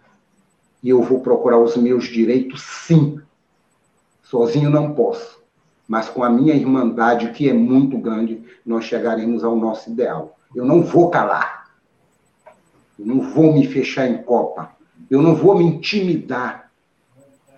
[0.82, 3.20] E eu vou procurar os meus direitos, sim.
[4.24, 5.42] Sozinho não posso.
[5.88, 10.38] Mas com a minha irmandade, que é muito grande, nós chegaremos ao nosso ideal.
[10.56, 11.70] Eu não vou calar.
[12.98, 14.72] Eu não vou me fechar em copa.
[15.10, 16.71] Eu não vou me intimidar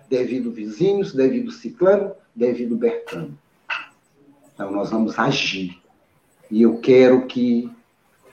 [0.08, 3.36] devido vizinhos, devido ciclano, devido bertano.
[4.52, 5.78] Então, nós vamos agir.
[6.50, 7.70] E eu quero que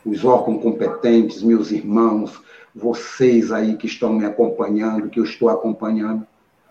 [0.06, 2.42] os órgãos competentes, meus irmãos,
[2.74, 6.26] vocês aí que estão me acompanhando, que eu estou acompanhando,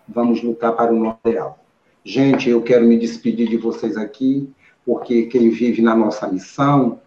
[0.07, 1.59] vamos lutar para o nosso ideal.
[2.03, 4.49] Gente, eu quero me despedir de vocês aqui,
[4.85, 6.99] porque quem vive na nossa missão,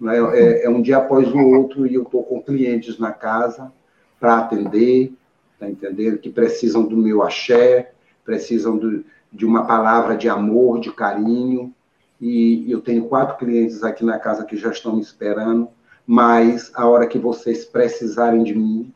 [0.00, 0.18] né?
[0.34, 3.72] É, é, um dia após o outro e eu estou com clientes na casa
[4.20, 5.12] para atender,
[5.58, 6.18] tá entendendo?
[6.18, 7.92] Que precisam do meu axé,
[8.24, 11.74] precisam do, de uma palavra de amor, de carinho.
[12.20, 15.68] E eu tenho quatro clientes aqui na casa que já estão me esperando,
[16.06, 18.92] mas a hora que vocês precisarem de mim,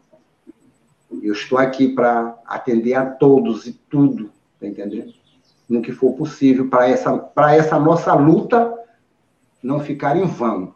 [1.23, 4.31] eu estou aqui para atender a todos e tudo,
[4.61, 5.13] tá entendendo?
[5.69, 8.75] No que for possível para essa, essa nossa luta
[9.63, 10.75] não ficar em vão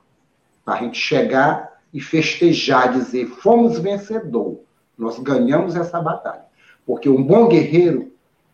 [0.65, 4.61] para a gente chegar e festejar, dizer, fomos vencedor,
[5.03, 6.45] nós ganhamos essa batalha.
[6.87, 8.13] Porque um bom guerreiro,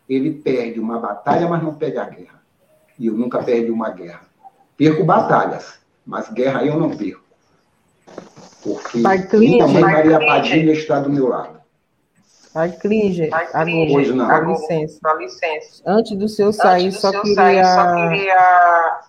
[0.09, 2.43] ele perde uma batalha, mas não perde a guerra.
[2.99, 4.23] E eu nunca perdi uma guerra.
[4.77, 7.23] Perco batalhas, mas guerra eu não perco.
[8.63, 8.99] Porque
[9.39, 11.59] minha mãe Maria Padilha está do meu lado.
[14.15, 14.27] Não.
[14.27, 14.99] Dá licença.
[15.03, 15.83] Dá licença.
[15.87, 17.37] Antes do seu sair, do só, seu queria...
[17.37, 19.09] sair só queria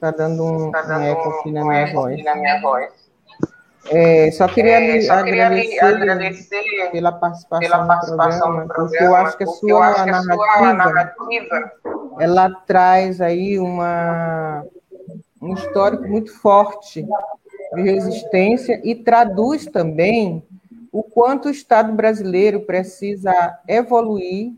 [0.00, 2.24] Está dando um, tá dando um eco aqui na minha voz.
[2.24, 2.90] Na minha voz.
[3.92, 8.68] É, só queria, é, só queria agradecer, agradecer, pela participação, pela participação no, programa, no
[8.68, 11.72] programa, porque eu acho que a sua, narrativa, sua narrativa,
[12.20, 14.64] ela traz aí uma,
[15.42, 17.04] um histórico muito forte
[17.74, 20.42] de resistência e traduz também
[20.92, 24.52] o quanto o Estado brasileiro precisa evoluir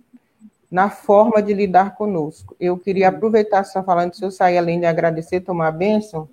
[0.71, 2.55] na forma de lidar conosco.
[2.61, 6.29] Eu queria aproveitar só falando, se eu sair além de agradecer, tomar a bênção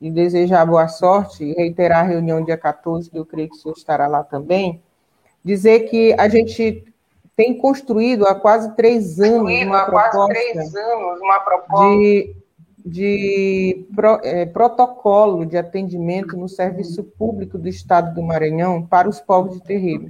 [0.00, 3.58] e desejar boa sorte e reiterar a reunião dia 14, que eu creio que o
[3.58, 4.82] senhor estará lá também,
[5.42, 6.84] dizer que a gente
[7.36, 12.34] tem construído há quase três anos uma proposta, anos uma proposta de,
[12.84, 19.20] de pro, é, protocolo de atendimento no serviço público do Estado do Maranhão para os
[19.20, 20.08] povos de terreiro,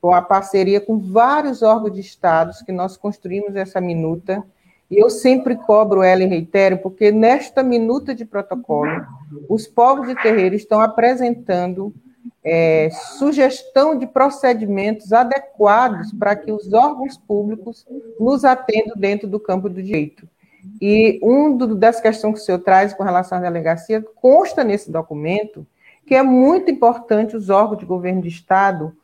[0.00, 4.44] com a parceria com vários órgãos de estados que nós construímos essa minuta,
[4.90, 9.04] e eu sempre cobro ela e reitero, porque nesta minuta de protocolo,
[9.48, 11.92] os povos de terreiro estão apresentando
[12.42, 17.86] é, sugestão de procedimentos adequados para que os órgãos públicos
[18.18, 20.26] nos atendam dentro do campo do direito.
[20.80, 25.66] E um das questões que o senhor traz com relação à delegacia consta nesse documento
[26.06, 28.96] que é muito importante os órgãos de governo de Estado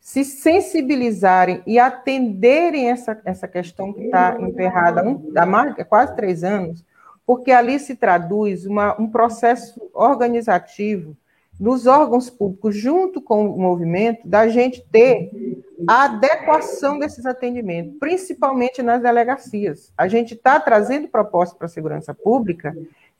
[0.00, 5.02] se sensibilizarem e atenderem essa, essa questão que está emperrada
[5.36, 6.84] há mais, quase três anos,
[7.26, 11.16] porque ali se traduz uma, um processo organizativo
[11.58, 15.30] nos órgãos públicos, junto com o movimento, da gente ter
[15.86, 19.92] a adequação desses atendimentos, principalmente nas delegacias.
[19.96, 22.76] A gente está trazendo propostas para a segurança pública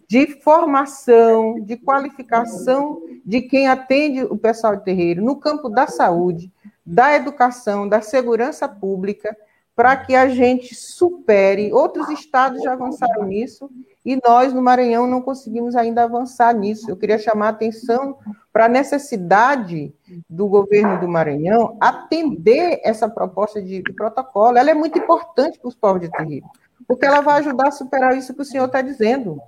[0.09, 6.51] de formação, de qualificação de quem atende o pessoal de terreiro no campo da saúde,
[6.85, 9.37] da educação, da segurança pública,
[9.77, 11.73] para que a gente supere.
[11.73, 13.71] Outros estados já avançaram nisso
[14.05, 16.91] e nós, no Maranhão, não conseguimos ainda avançar nisso.
[16.91, 18.17] Eu queria chamar a atenção
[18.51, 19.95] para a necessidade
[20.29, 24.57] do governo do Maranhão atender essa proposta de, de protocolo.
[24.57, 26.47] Ela é muito importante para os povos de terreiro,
[26.89, 29.39] porque ela vai ajudar a superar isso que o senhor está dizendo.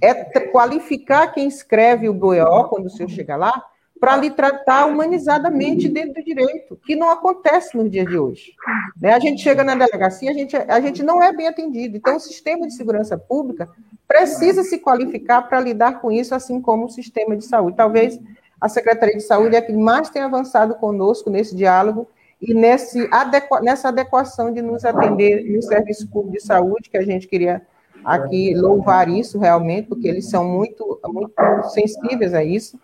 [0.00, 2.38] É qualificar quem escreve o BOE
[2.70, 3.62] quando o senhor chega lá,
[4.00, 8.54] para lhe tratar humanizadamente dentro do direito, que não acontece nos dias de hoje.
[8.98, 9.12] Né?
[9.12, 11.96] A gente chega na delegacia, a gente, a gente não é bem atendido.
[11.96, 13.68] Então, o sistema de segurança pública
[14.06, 17.76] precisa se qualificar para lidar com isso, assim como o sistema de saúde.
[17.76, 18.18] Talvez
[18.60, 22.08] a Secretaria de Saúde é a que mais tem avançado conosco nesse diálogo
[22.40, 27.04] e nesse adequa, nessa adequação de nos atender no serviço público de saúde, que a
[27.04, 27.62] gente queria
[28.04, 31.32] aqui louvar isso realmente, porque eles são muito, muito
[31.70, 32.78] sensíveis a isso.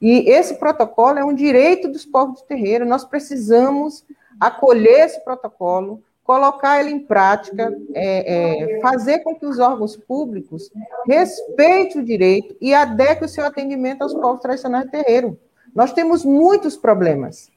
[0.00, 2.86] E esse protocolo é um direito dos povos de terreiro.
[2.86, 4.04] Nós precisamos
[4.38, 10.70] acolher esse protocolo, colocar ele em prática, é, é, fazer com que os órgãos públicos
[11.06, 15.38] respeitem o direito e adequem o seu atendimento aos povos tradicionais de terreiro.
[15.74, 17.50] Nós temos muitos problemas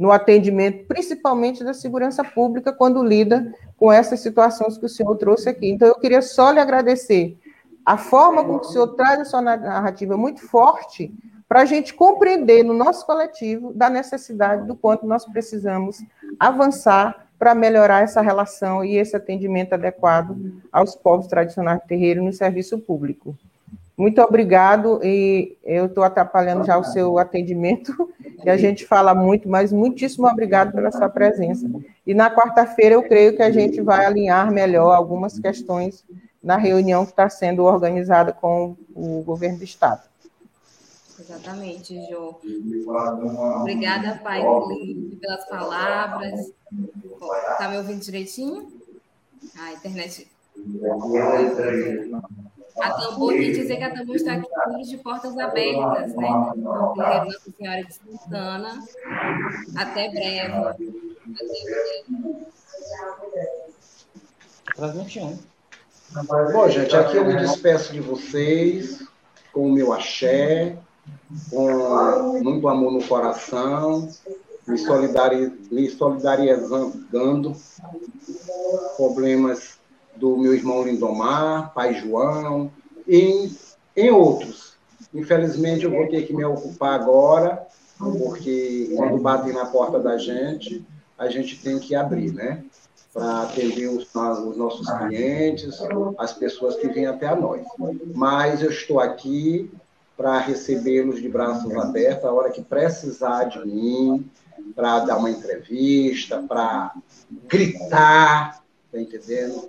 [0.00, 5.50] no atendimento, principalmente da segurança pública, quando lida com essas situações que o senhor trouxe
[5.50, 5.70] aqui.
[5.70, 7.36] Então, eu queria só lhe agradecer
[7.84, 11.12] a forma como o senhor traz a sua narrativa muito forte
[11.46, 15.98] para a gente compreender no nosso coletivo da necessidade do quanto nós precisamos
[16.38, 20.34] avançar para melhorar essa relação e esse atendimento adequado
[20.72, 23.36] aos povos tradicionais de terreiro no serviço público.
[23.98, 28.10] Muito obrigado, e eu estou atrapalhando já o seu atendimento,
[28.44, 31.68] e a gente fala muito, mas muitíssimo obrigado pela sua presença.
[32.06, 36.04] E na quarta-feira eu creio que a gente vai alinhar melhor algumas questões
[36.42, 40.02] na reunião que está sendo organizada com o governo do Estado.
[41.18, 42.40] Exatamente, Jô.
[43.60, 44.42] Obrigada, Pai,
[45.20, 46.52] pelas palavras.
[47.52, 48.72] Está me ouvindo direitinho?
[49.56, 50.26] Ah, a internet.
[52.78, 56.52] A Tambor, quer dizer que a Tambor está aqui de portas abertas, né?
[56.56, 58.82] Nossa Senhora de Santana.
[59.76, 60.54] Até breve.
[60.54, 62.46] Até breve.
[64.76, 65.38] Transmitindo.
[66.52, 69.06] Bom, gente, aqui eu me despeço de vocês
[69.52, 70.76] com o meu axé
[71.50, 74.08] com muito amor no coração,
[74.66, 77.56] me, solidari me solidarizando
[78.96, 79.78] problemas
[80.20, 82.70] do meu irmão Lindomar, pai João,
[83.08, 83.50] e
[83.96, 84.74] em outros.
[85.12, 87.66] Infelizmente, eu vou ter que me ocupar agora,
[87.98, 90.84] porque quando batem na porta da gente,
[91.18, 92.62] a gente tem que abrir, né?
[93.12, 95.80] Para atender os, os, nossos clientes,
[96.18, 97.66] as pessoas que vêm até a nós.
[98.14, 99.68] Mas eu estou aqui
[100.16, 104.30] para recebê-los de braços abertos a hora que precisar de mim,
[104.76, 106.94] para dar uma entrevista, para
[107.48, 109.68] gritar, tá entendendo?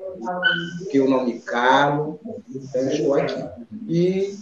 [0.89, 2.19] Que eu não me calo,
[2.49, 3.43] então estou aqui.
[3.87, 4.37] E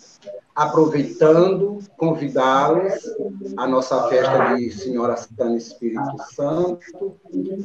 [0.55, 2.93] aproveitando, convidá-los
[3.57, 7.15] à nossa festa de Senhora Santana Espírito Santo,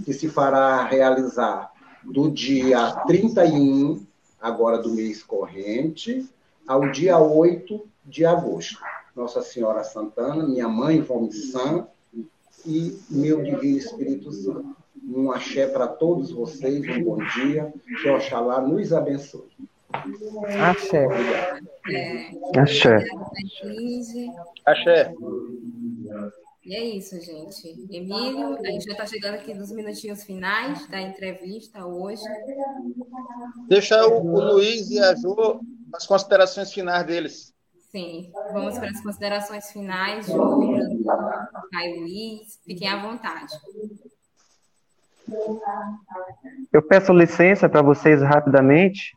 [0.04, 1.72] que se fará realizar
[2.04, 4.04] do dia 31,
[4.40, 6.28] agora do mês corrente,
[6.66, 8.78] ao dia 8 de agosto.
[9.16, 11.86] Nossa Senhora Santana, minha mãe, Valmissã,
[12.66, 14.83] e meu Divino Espírito Santo.
[15.06, 17.72] Um axé para todos vocês, um bom dia.
[18.02, 19.48] Que Oxalá nos abençoe.
[20.60, 21.06] Axé.
[21.90, 23.04] É, Axé.
[24.66, 25.14] Axé.
[26.64, 27.68] E é isso, gente.
[27.94, 32.22] Emílio, a gente já está chegando aqui nos minutinhos finais da entrevista hoje.
[33.68, 35.60] Deixa o, o Luiz e a Jo
[35.92, 37.54] as considerações finais deles.
[37.92, 40.58] Sim, vamos para as considerações finais, Jo,
[41.70, 42.58] Caio Luiz.
[42.64, 43.52] Fiquem à vontade.
[46.72, 49.16] Eu peço licença para vocês rapidamente,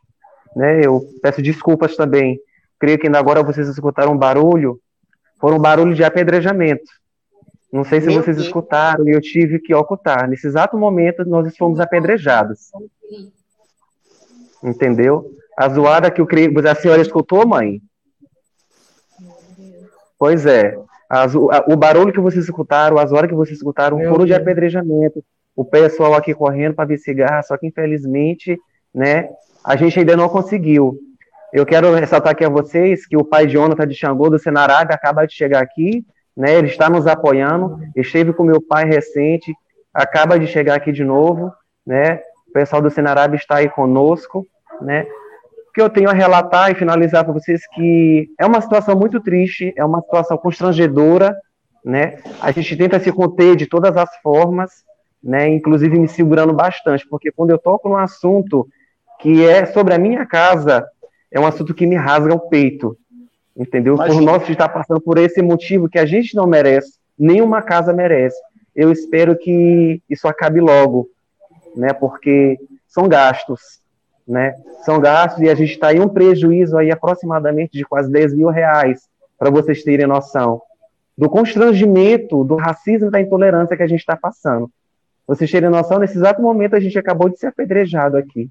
[0.56, 0.80] né?
[0.84, 2.38] Eu peço desculpas também.
[2.78, 4.80] Creio que ainda agora vocês escutaram um barulho.
[5.40, 6.90] Foram um barulho de apedrejamento.
[7.72, 8.46] Não sei se Meu vocês Deus.
[8.46, 10.28] escutaram e eu tive que ocultar.
[10.28, 12.70] Nesse exato momento, nós fomos apedrejados.
[14.62, 15.30] Entendeu?
[15.56, 16.52] A zoada que eu creio.
[16.68, 17.80] A senhora escutou, mãe?
[20.18, 20.76] Pois é.
[21.08, 24.24] A zo- a- o barulho que vocês escutaram, as horas que vocês escutaram Meu foram
[24.26, 25.22] de apedrejamento.
[25.58, 28.56] O pessoal aqui correndo para ver cigarro, só que infelizmente,
[28.94, 29.28] né,
[29.64, 30.96] a gente ainda não conseguiu.
[31.52, 35.26] Eu quero ressaltar aqui a vocês que o pai Jonathan de Xangô, do Senaraga, acaba
[35.26, 36.06] de chegar aqui,
[36.36, 39.52] né, ele está nos apoiando, esteve com meu pai recente,
[39.92, 41.52] acaba de chegar aqui de novo,
[41.84, 44.46] né, o pessoal do Senarabe está aí conosco,
[44.80, 45.08] né,
[45.68, 49.20] o que eu tenho a relatar e finalizar para vocês que é uma situação muito
[49.20, 51.36] triste, é uma situação constrangedora,
[51.84, 52.18] né?
[52.40, 54.86] A gente tenta se conter de todas as formas,
[55.22, 55.48] né?
[55.48, 58.68] Inclusive me segurando bastante, porque quando eu toco num assunto
[59.20, 60.86] que é sobre a minha casa,
[61.30, 62.96] é um assunto que me rasga o peito,
[63.56, 63.96] entendeu?
[63.96, 64.32] Por Imagina.
[64.32, 68.40] nós estar passando por esse motivo que a gente não merece, nenhuma casa merece.
[68.74, 71.08] Eu espero que isso acabe logo,
[71.74, 71.92] né?
[71.92, 73.80] Porque são gastos,
[74.26, 74.54] né?
[74.84, 78.48] São gastos e a gente está em um prejuízo aí aproximadamente de quase 10 mil
[78.48, 80.62] reais, para vocês terem noção
[81.18, 84.70] do constrangimento, do racismo e da intolerância que a gente está passando.
[85.28, 88.48] Vocês terem noção, nesse exato momento a gente acabou de ser apedrejado aqui.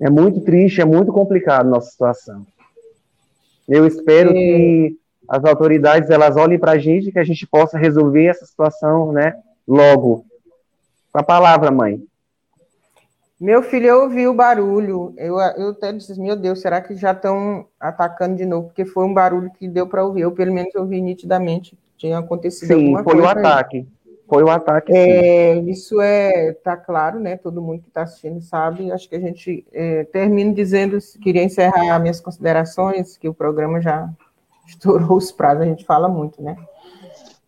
[0.00, 2.46] É muito triste, é muito complicado a nossa situação.
[3.68, 4.32] Eu espero É.
[4.32, 4.96] que
[5.28, 9.34] as autoridades elas olhem para a gente, que a gente possa resolver essa situação, né,
[9.66, 10.24] logo.
[11.12, 12.00] Com a palavra, mãe.
[13.40, 15.12] Meu filho, eu ouvi o barulho.
[15.16, 18.68] Eu, eu até disse, meu Deus, será que já estão atacando de novo?
[18.68, 20.20] Porque foi um barulho que deu para ouvir.
[20.22, 21.76] Eu, pelo menos, ouvi nitidamente.
[21.96, 23.28] Tinha acontecido Sim, alguma foi o coisa.
[23.72, 23.86] aí.
[24.30, 24.34] Ataque.
[24.34, 24.98] Foi o ataque, sim.
[24.98, 27.36] É, isso é, tá claro, né?
[27.36, 28.90] Todo mundo que está assistindo sabe.
[28.92, 34.08] Acho que a gente é, termino dizendo, queria encerrar minhas considerações, que o programa já
[34.66, 36.56] estourou os prazos, a gente fala muito, né?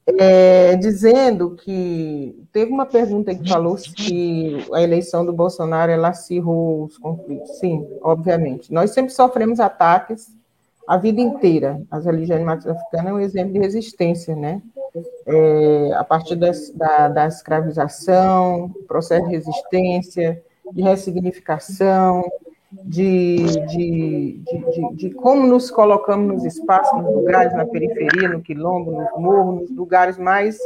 [0.05, 6.85] É, dizendo que teve uma pergunta que falou que a eleição do Bolsonaro ela acirrou
[6.85, 7.59] os conflitos.
[7.59, 8.73] Sim, obviamente.
[8.73, 10.29] Nós sempre sofremos ataques
[10.87, 11.81] a vida inteira.
[11.91, 14.61] As religiões de matriz africana é um exemplo de resistência, né?
[15.27, 20.43] É, a partir das, da, da escravização, processo de resistência,
[20.73, 22.25] de ressignificação,
[22.71, 23.37] de,
[23.67, 28.93] de, de, de, de como nos colocamos nos espaços, nos lugares, na periferia, no quilombo,
[28.93, 30.59] nos morros, nos lugares mais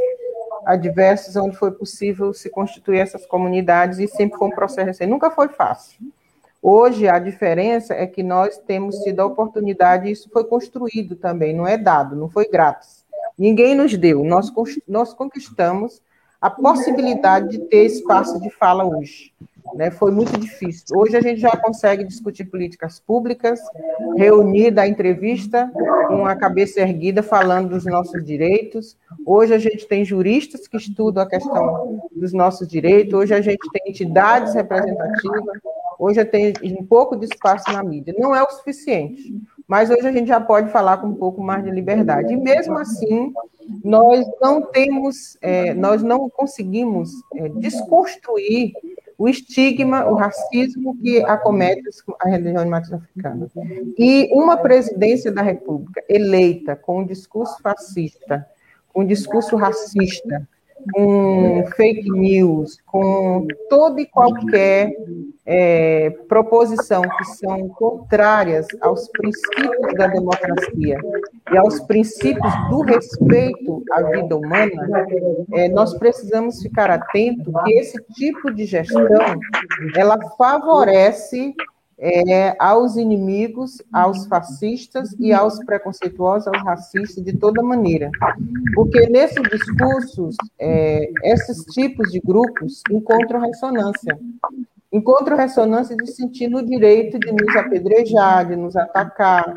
[0.65, 5.07] adversos onde foi possível se constituir essas comunidades e sempre foi um processo assim.
[5.07, 6.01] Nunca foi fácil.
[6.69, 11.65] Hoje, a diferença é que nós temos tido a oportunidade, isso foi construído também, não
[11.65, 13.05] é dado, não foi grátis.
[13.39, 14.53] Ninguém nos deu, nós,
[14.89, 16.03] nós conquistamos
[16.41, 19.33] a possibilidade de ter espaço de fala hoje.
[19.75, 19.91] Né?
[19.91, 20.85] Foi muito difícil.
[20.95, 23.61] Hoje a gente já consegue discutir políticas públicas,
[24.17, 25.71] reunir, dar entrevista
[26.09, 28.97] com a cabeça erguida, falando dos nossos direitos.
[29.25, 33.69] Hoje a gente tem juristas que estudam a questão dos nossos direitos, hoje a gente
[33.73, 35.59] tem entidades representativas,
[35.99, 38.15] hoje tem um pouco de espaço na mídia.
[38.19, 39.35] Não é o suficiente,
[39.67, 42.33] mas hoje a gente já pode falar com um pouco mais de liberdade.
[42.33, 43.33] E mesmo assim,
[43.85, 48.73] nós não temos, é, nós não conseguimos é, desconstruir
[49.19, 51.83] o estigma, o racismo que acomete
[52.21, 53.49] a religião de matriz africana.
[53.99, 58.47] E uma presidência da República eleita com um discurso fascista,
[58.93, 60.47] com um discurso racista,
[60.93, 64.93] com fake news, com toda e qualquer
[65.44, 70.98] é, proposição que são contrárias aos princípios da democracia
[71.53, 75.07] e aos princípios do respeito à vida humana,
[75.53, 79.07] é, nós precisamos ficar atentos que esse tipo de gestão
[79.94, 81.55] ela favorece
[81.98, 88.10] é, aos inimigos, aos fascistas e aos preconceituosos, aos racistas, de toda maneira.
[88.74, 94.18] Porque nesses discursos, é, esses tipos de grupos encontram ressonância.
[94.93, 99.52] Encontram ressonância de sentir no direito de nos apedrejar, de nos atacar,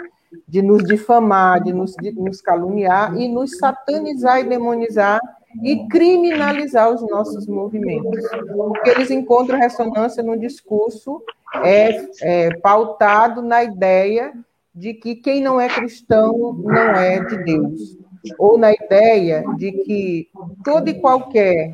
[0.47, 5.19] de nos difamar, de nos, de nos caluniar e nos satanizar e demonizar
[5.64, 8.23] e criminalizar os nossos movimentos,
[8.56, 11.22] porque eles encontram ressonância no discurso
[11.64, 14.34] é, é, pautado na ideia
[14.73, 17.98] de que quem não é cristão não é de Deus,
[18.38, 20.30] ou na ideia de que
[20.64, 21.73] toda e qualquer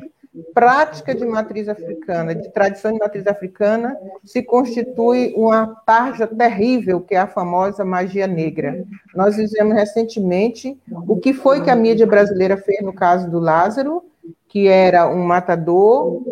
[0.54, 7.14] prática de matriz africana, de tradição de matriz africana, se constitui uma tarja terrível, que
[7.14, 8.84] é a famosa magia negra.
[9.14, 14.04] Nós vivemos recentemente o que foi que a mídia brasileira fez no caso do Lázaro,
[14.48, 16.22] que era um matador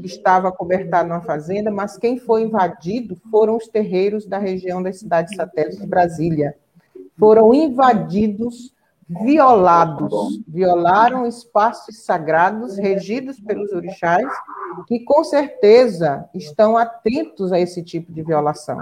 [0.00, 4.98] que estava cobertado numa fazenda, mas quem foi invadido foram os terreiros da região das
[4.98, 6.54] cidades satélites de Brasília.
[7.18, 8.72] Foram invadidos
[9.08, 14.26] violados, violaram espaços sagrados regidos pelos orixás,
[14.86, 18.78] que com certeza estão atentos a esse tipo de violação.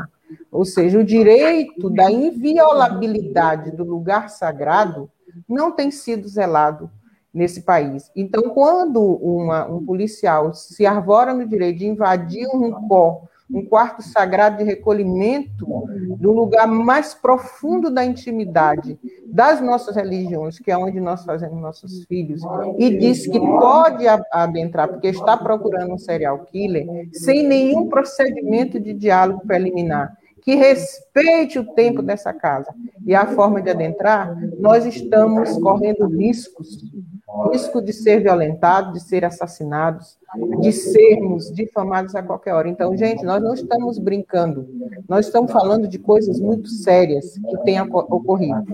[0.51, 5.11] Ou seja, o direito da inviolabilidade do lugar sagrado
[5.49, 6.91] não tem sido zelado
[7.33, 8.11] nesse país.
[8.15, 14.03] Então, quando uma, um policial se arvora no direito de invadir um rincó um quarto
[14.03, 15.67] sagrado de recolhimento
[16.19, 22.05] do lugar mais profundo da intimidade das nossas religiões, que é onde nós fazemos nossos
[22.05, 22.43] filhos,
[22.79, 28.95] e diz que pode adentrar, porque está procurando um serial killer, sem nenhum procedimento de
[28.95, 32.73] diálogo preliminar, que respeite o tempo dessa casa.
[33.07, 36.85] E a forma de adentrar, nós estamos correndo riscos.
[37.51, 40.17] Risco de ser violentados, de ser assassinados,
[40.61, 42.69] de sermos difamados a qualquer hora.
[42.69, 44.69] Então, gente, nós não estamos brincando,
[45.09, 48.65] nós estamos falando de coisas muito sérias que têm ocorrido.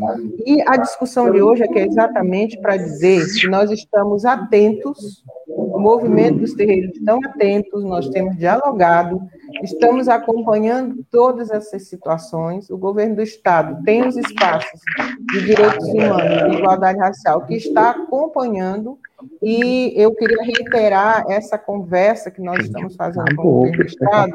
[0.47, 5.23] E a discussão de hoje é que é exatamente para dizer que nós estamos atentos,
[5.49, 9.21] o movimento dos terreiros estão atentos, nós temos dialogado,
[9.63, 12.71] estamos acompanhando todas essas situações.
[12.71, 14.81] O governo do Estado tem os espaços
[15.33, 18.99] de direitos humanos, de igualdade racial, que está acompanhando
[19.43, 24.33] e eu queria reiterar essa conversa que nós estamos fazendo com o governo do Estado,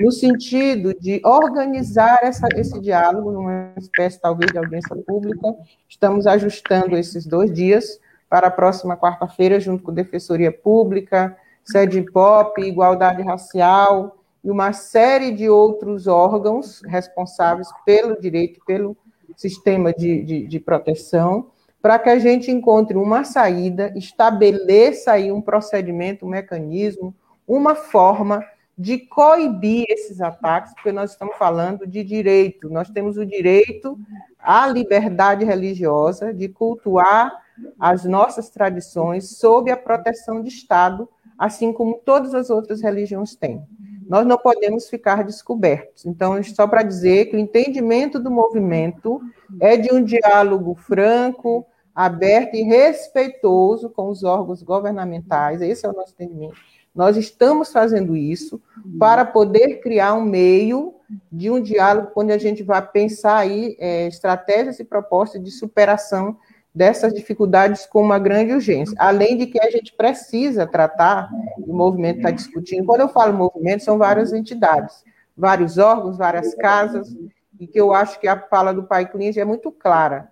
[0.00, 5.54] no sentido de organizar essa, esse diálogo numa espécie, talvez, de audiência pública.
[5.88, 12.02] Estamos ajustando esses dois dias para a próxima quarta-feira, junto com a Defensoria Pública, Sede
[12.02, 18.96] Pop, Igualdade Racial e uma série de outros órgãos responsáveis pelo direito, pelo
[19.36, 21.50] sistema de, de, de proteção
[21.80, 27.14] para que a gente encontre uma saída, estabeleça aí um procedimento, um mecanismo,
[27.46, 28.44] uma forma
[28.78, 33.98] de coibir esses ataques, porque nós estamos falando de direito, nós temos o direito
[34.38, 37.32] à liberdade religiosa, de cultuar
[37.80, 41.08] as nossas tradições sob a proteção de Estado,
[41.38, 43.64] assim como todas as outras religiões têm.
[44.08, 46.06] Nós não podemos ficar descobertos.
[46.06, 49.20] Então, só para dizer que o entendimento do movimento
[49.60, 55.94] é de um diálogo franco, aberto e respeitoso com os órgãos governamentais, esse é o
[55.94, 56.56] nosso entendimento.
[56.94, 58.60] Nós estamos fazendo isso
[58.98, 60.94] para poder criar um meio
[61.30, 66.38] de um diálogo onde a gente vai pensar aí é, estratégias e propostas de superação
[66.76, 68.94] dessas dificuldades com uma grande urgência.
[68.98, 71.30] Além de que a gente precisa tratar,
[71.66, 75.02] o movimento está discutindo, quando eu falo movimento, são várias entidades,
[75.34, 77.16] vários órgãos, várias casas,
[77.58, 80.28] e que eu acho que a fala do Pai Clínico é muito clara.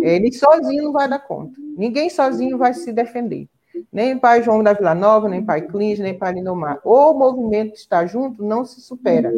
[0.00, 1.52] Ele sozinho não vai dar conta.
[1.76, 3.46] Ninguém sozinho vai se defender.
[3.92, 6.80] Nem pai João da Vila Nova, nem pai Clins, nem pai Lindomar.
[6.84, 9.30] Ou o movimento está junto, não se supera.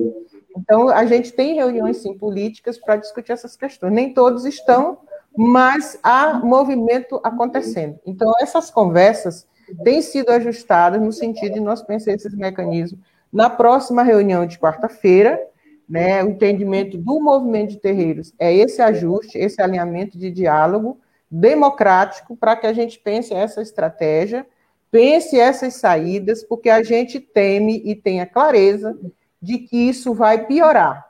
[0.57, 3.93] Então, a gente tem reuniões, sim, políticas para discutir essas questões.
[3.93, 4.99] Nem todos estão,
[5.37, 7.99] mas há movimento acontecendo.
[8.07, 9.47] Então, essas conversas
[9.83, 13.01] têm sido ajustadas no sentido de nós pensar esses mecanismos
[13.35, 15.41] na próxima reunião de quarta-feira,
[15.89, 22.37] né, o entendimento do movimento de terreiros é esse ajuste, esse alinhamento de diálogo democrático
[22.37, 24.47] para que a gente pense essa estratégia,
[24.89, 28.97] pense essas saídas, porque a gente teme e tenha clareza
[29.43, 31.05] de que isso vai piorar.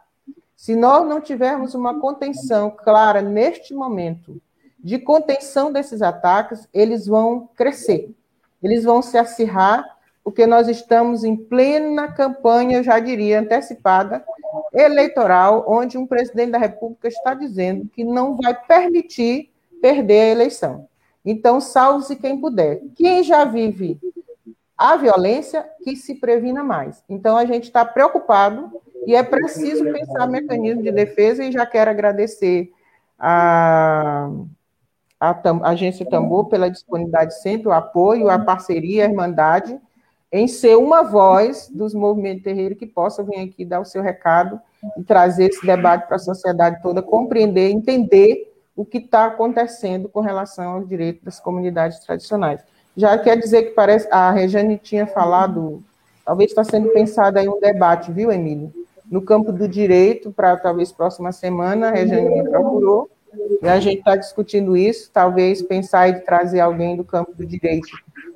[0.56, 4.40] Se nós não tivermos uma contenção clara neste momento
[4.78, 8.14] de contenção desses ataques, eles vão crescer,
[8.62, 9.85] eles vão se acirrar,
[10.22, 14.24] porque nós estamos em plena campanha, eu já diria, antecipada,
[14.72, 19.51] eleitoral, onde um presidente da República está dizendo que não vai permitir
[19.81, 20.89] perder a eleição.
[21.24, 22.81] Então, salve-se quem puder.
[22.94, 23.98] Quem já vive
[24.76, 27.02] a violência, que se previna mais.
[27.09, 28.70] Então, a gente está preocupado
[29.06, 32.70] e é preciso pensar mecanismo de defesa, e já quero agradecer
[33.18, 34.31] a,
[35.20, 39.78] a, a Agência Tambor pela disponibilidade sempre, o apoio, a parceria, a irmandade,
[40.32, 44.60] em ser uma voz dos movimentos terreiros que possa vir aqui dar o seu recado
[44.98, 50.20] e trazer esse debate para a sociedade toda, compreender, entender o que está acontecendo com
[50.20, 52.60] relação aos direitos das comunidades tradicionais.
[52.97, 54.09] Já quer dizer que parece.
[54.10, 55.82] A Rejane tinha falado,
[56.24, 58.72] talvez está sendo pensado aí um debate, viu, Emílio?
[59.10, 63.10] No campo do direito, para talvez próxima semana, a Rejane me procurou,
[63.62, 67.89] e a gente está discutindo isso, talvez pensar em trazer alguém do campo do direito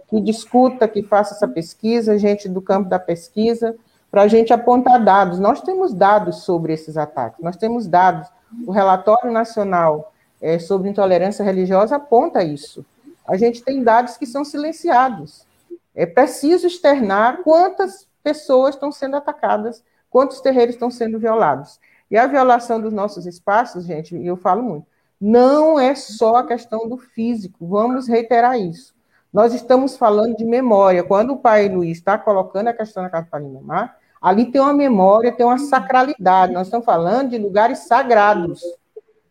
[0.09, 3.77] que discuta, que faça essa pesquisa, gente do campo da pesquisa,
[4.11, 5.39] para a gente apontar dados.
[5.39, 8.29] Nós temos dados sobre esses ataques, nós temos dados.
[8.67, 12.85] O relatório nacional é, sobre intolerância religiosa aponta isso.
[13.27, 15.47] A gente tem dados que são silenciados.
[15.95, 21.79] É preciso externar quantas pessoas estão sendo atacadas, quantos terreiros estão sendo violados.
[22.11, 24.87] E a violação dos nossos espaços, gente, eu falo muito,
[25.21, 28.95] não é só a questão do físico, vamos reiterar isso.
[29.33, 31.03] Nós estamos falando de memória.
[31.03, 35.33] Quando o pai Luiz está colocando a questão da Casa Palindomar, ali tem uma memória,
[35.33, 36.53] tem uma sacralidade.
[36.53, 38.63] Nós estamos falando de lugares sagrados.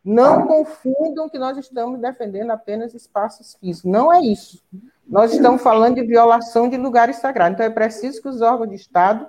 [0.04, 3.90] Não confundam que nós estamos defendendo apenas espaços físicos.
[3.90, 4.62] Não é isso.
[5.06, 7.56] Nós estamos falando de violação de lugares sagrados.
[7.56, 9.28] Então, é preciso que os órgãos de Estado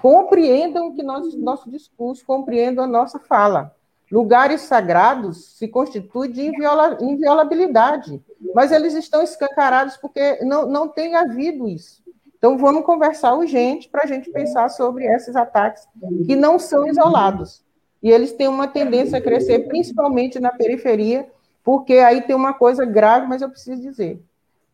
[0.00, 3.74] compreendam que nós, nosso discurso, compreendam a nossa fala.
[4.10, 8.22] Lugares sagrados se constituem de inviola, inviolabilidade,
[8.54, 12.02] mas eles estão escancarados porque não, não tem havido isso.
[12.38, 15.86] Então, vamos conversar urgente para a gente pensar sobre esses ataques
[16.24, 17.64] que não são isolados.
[18.02, 21.28] E eles têm uma tendência a crescer, principalmente na periferia,
[21.64, 24.22] porque aí tem uma coisa grave, mas eu preciso dizer.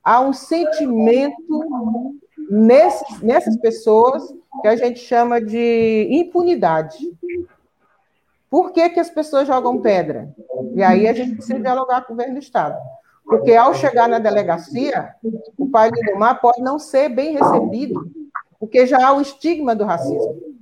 [0.02, 2.14] Há um sentimento
[2.50, 4.22] nesses, nessas pessoas
[4.62, 6.98] que a gente chama de impunidade.
[8.48, 10.32] Por que, que as pessoas jogam pedra?
[10.74, 12.78] E aí a gente precisa dialogar com o governo do Estado.
[13.24, 15.14] Porque ao chegar na delegacia,
[15.58, 18.08] o pai Lindomar pode não ser bem recebido,
[18.60, 20.54] porque já há o estigma do racismo.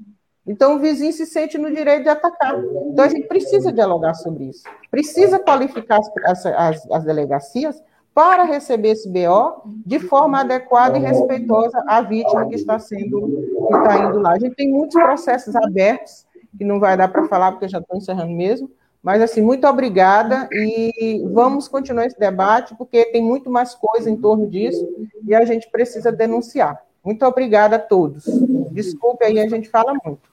[0.47, 2.59] Então o vizinho se sente no direito de atacar.
[2.91, 4.63] Então a gente precisa dialogar sobre isso.
[4.91, 7.83] Precisa qualificar as, as, as delegacias
[8.15, 13.21] para receber esse BO de forma adequada e respeitosa à vítima que está sendo
[13.69, 14.33] que está indo lá.
[14.33, 16.27] A gente tem muitos processos abertos
[16.57, 18.71] que não vai dar para falar, porque já estou encerrando mesmo.
[19.03, 24.17] Mas, assim, muito obrigada e vamos continuar esse debate, porque tem muito mais coisa em
[24.17, 24.87] torno disso
[25.27, 26.81] e a gente precisa denunciar.
[27.03, 28.25] Muito obrigada a todos.
[28.71, 30.31] Desculpe aí, a gente fala muito.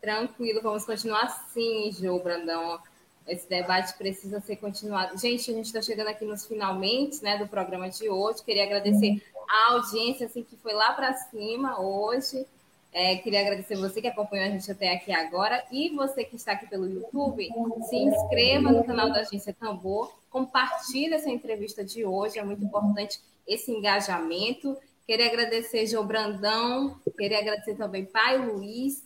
[0.00, 2.78] Tranquilo, vamos continuar assim, Jô Brandão.
[3.26, 5.18] Esse debate precisa ser continuado.
[5.18, 8.42] Gente, a gente está chegando aqui nos finalmente né, do programa de hoje.
[8.42, 12.46] Queria agradecer a audiência assim, que foi lá para cima hoje.
[12.92, 16.52] É, queria agradecer você que acompanhou a gente até aqui agora e você que está
[16.52, 17.48] aqui pelo YouTube,
[17.88, 23.20] se inscreva no canal da Agência Tambor, compartilhe essa entrevista de hoje, é muito importante
[23.46, 24.76] esse engajamento.
[25.06, 29.04] Queria agradecer João Brandão, queria agradecer também Pai Luiz,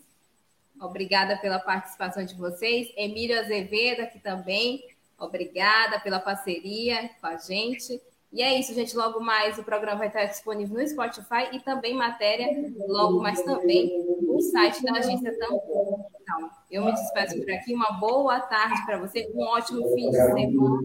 [0.80, 4.84] obrigada pela participação de vocês, Emílio Azevedo aqui também,
[5.18, 8.00] obrigada pela parceria com a gente.
[8.34, 8.96] E é isso, gente.
[8.96, 12.48] Logo mais o programa vai estar disponível no Spotify e também matéria,
[12.88, 16.10] logo mais também, no site da agência Tampon.
[16.20, 17.72] Então, eu me despeço por aqui.
[17.72, 20.80] Uma boa tarde para você, um ótimo fim de semana.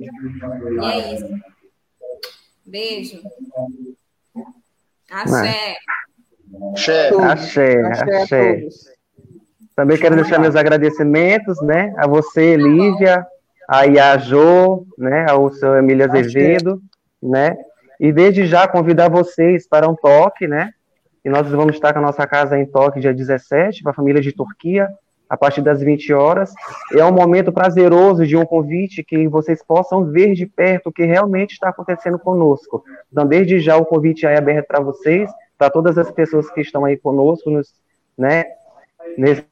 [0.80, 1.42] E é isso.
[2.68, 3.24] Beijo.
[5.10, 5.78] Axé.
[6.76, 7.10] Axé.
[7.20, 7.82] Axé.
[7.82, 8.68] Axé.
[9.80, 13.26] Também quero deixar meus agradecimentos, né, a você, Lívia,
[13.66, 16.82] a Iajô, né, ao seu Emílio Azevedo
[17.24, 17.56] né?
[17.98, 20.72] E desde já convidar vocês para um toque, né?
[21.24, 24.22] E nós vamos estar com a nossa casa em toque dia 17, para a família
[24.22, 24.90] de Turquia,
[25.30, 26.54] a partir das 20 horas.
[26.94, 31.06] É um momento prazeroso de um convite que vocês possam ver de perto o que
[31.06, 32.84] realmente está acontecendo conosco.
[33.10, 36.84] Então, desde já, o convite é aberto para vocês, para todas as pessoas que estão
[36.84, 37.74] aí conosco, nos,
[38.18, 38.44] né?
[39.18, 39.49] Nesse,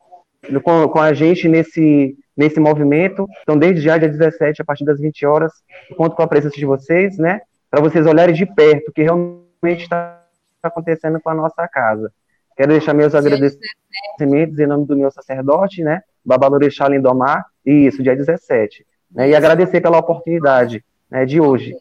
[0.63, 3.27] com, com a gente nesse, nesse movimento.
[3.41, 5.51] Então, desde já, dia 17, a partir das 20 horas,
[5.95, 7.41] conto com a presença de vocês, né?
[7.69, 10.23] para vocês olharem de perto o que realmente está
[10.63, 12.11] acontecendo com a nossa casa.
[12.55, 18.15] Quero deixar meus agradecimentos em nome do meu sacerdote, né, Babalorixá Lindomar, e isso, dia
[18.15, 18.85] 17.
[19.11, 21.75] Né, e agradecer pela oportunidade né, de hoje.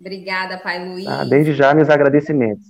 [0.00, 1.04] Obrigada, Pai Luiz.
[1.04, 2.64] Tá, desde já, meus agradecimentos.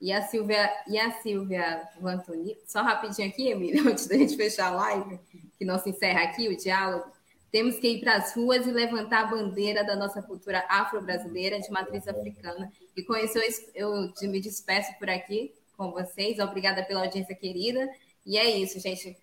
[0.00, 4.68] E a Silvia, e a Silvia Antoni, só rapidinho aqui, Emília, antes da gente fechar
[4.68, 5.18] a live,
[5.58, 7.10] que não se encerra aqui o diálogo.
[7.50, 11.70] Temos que ir para as ruas e levantar a bandeira da nossa cultura afro-brasileira de
[11.70, 12.70] matriz africana.
[12.96, 13.38] E com isso
[13.74, 16.38] eu, eu me despeço por aqui com vocês.
[16.38, 17.88] Obrigada pela audiência querida.
[18.26, 19.16] E é isso, gente.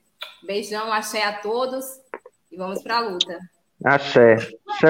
[0.43, 1.85] Beijão, axé a todos
[2.51, 3.39] e vamos para a luta.
[3.83, 4.37] Axé.
[4.67, 4.87] Axé.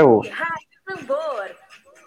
[0.85, 1.55] Tambor,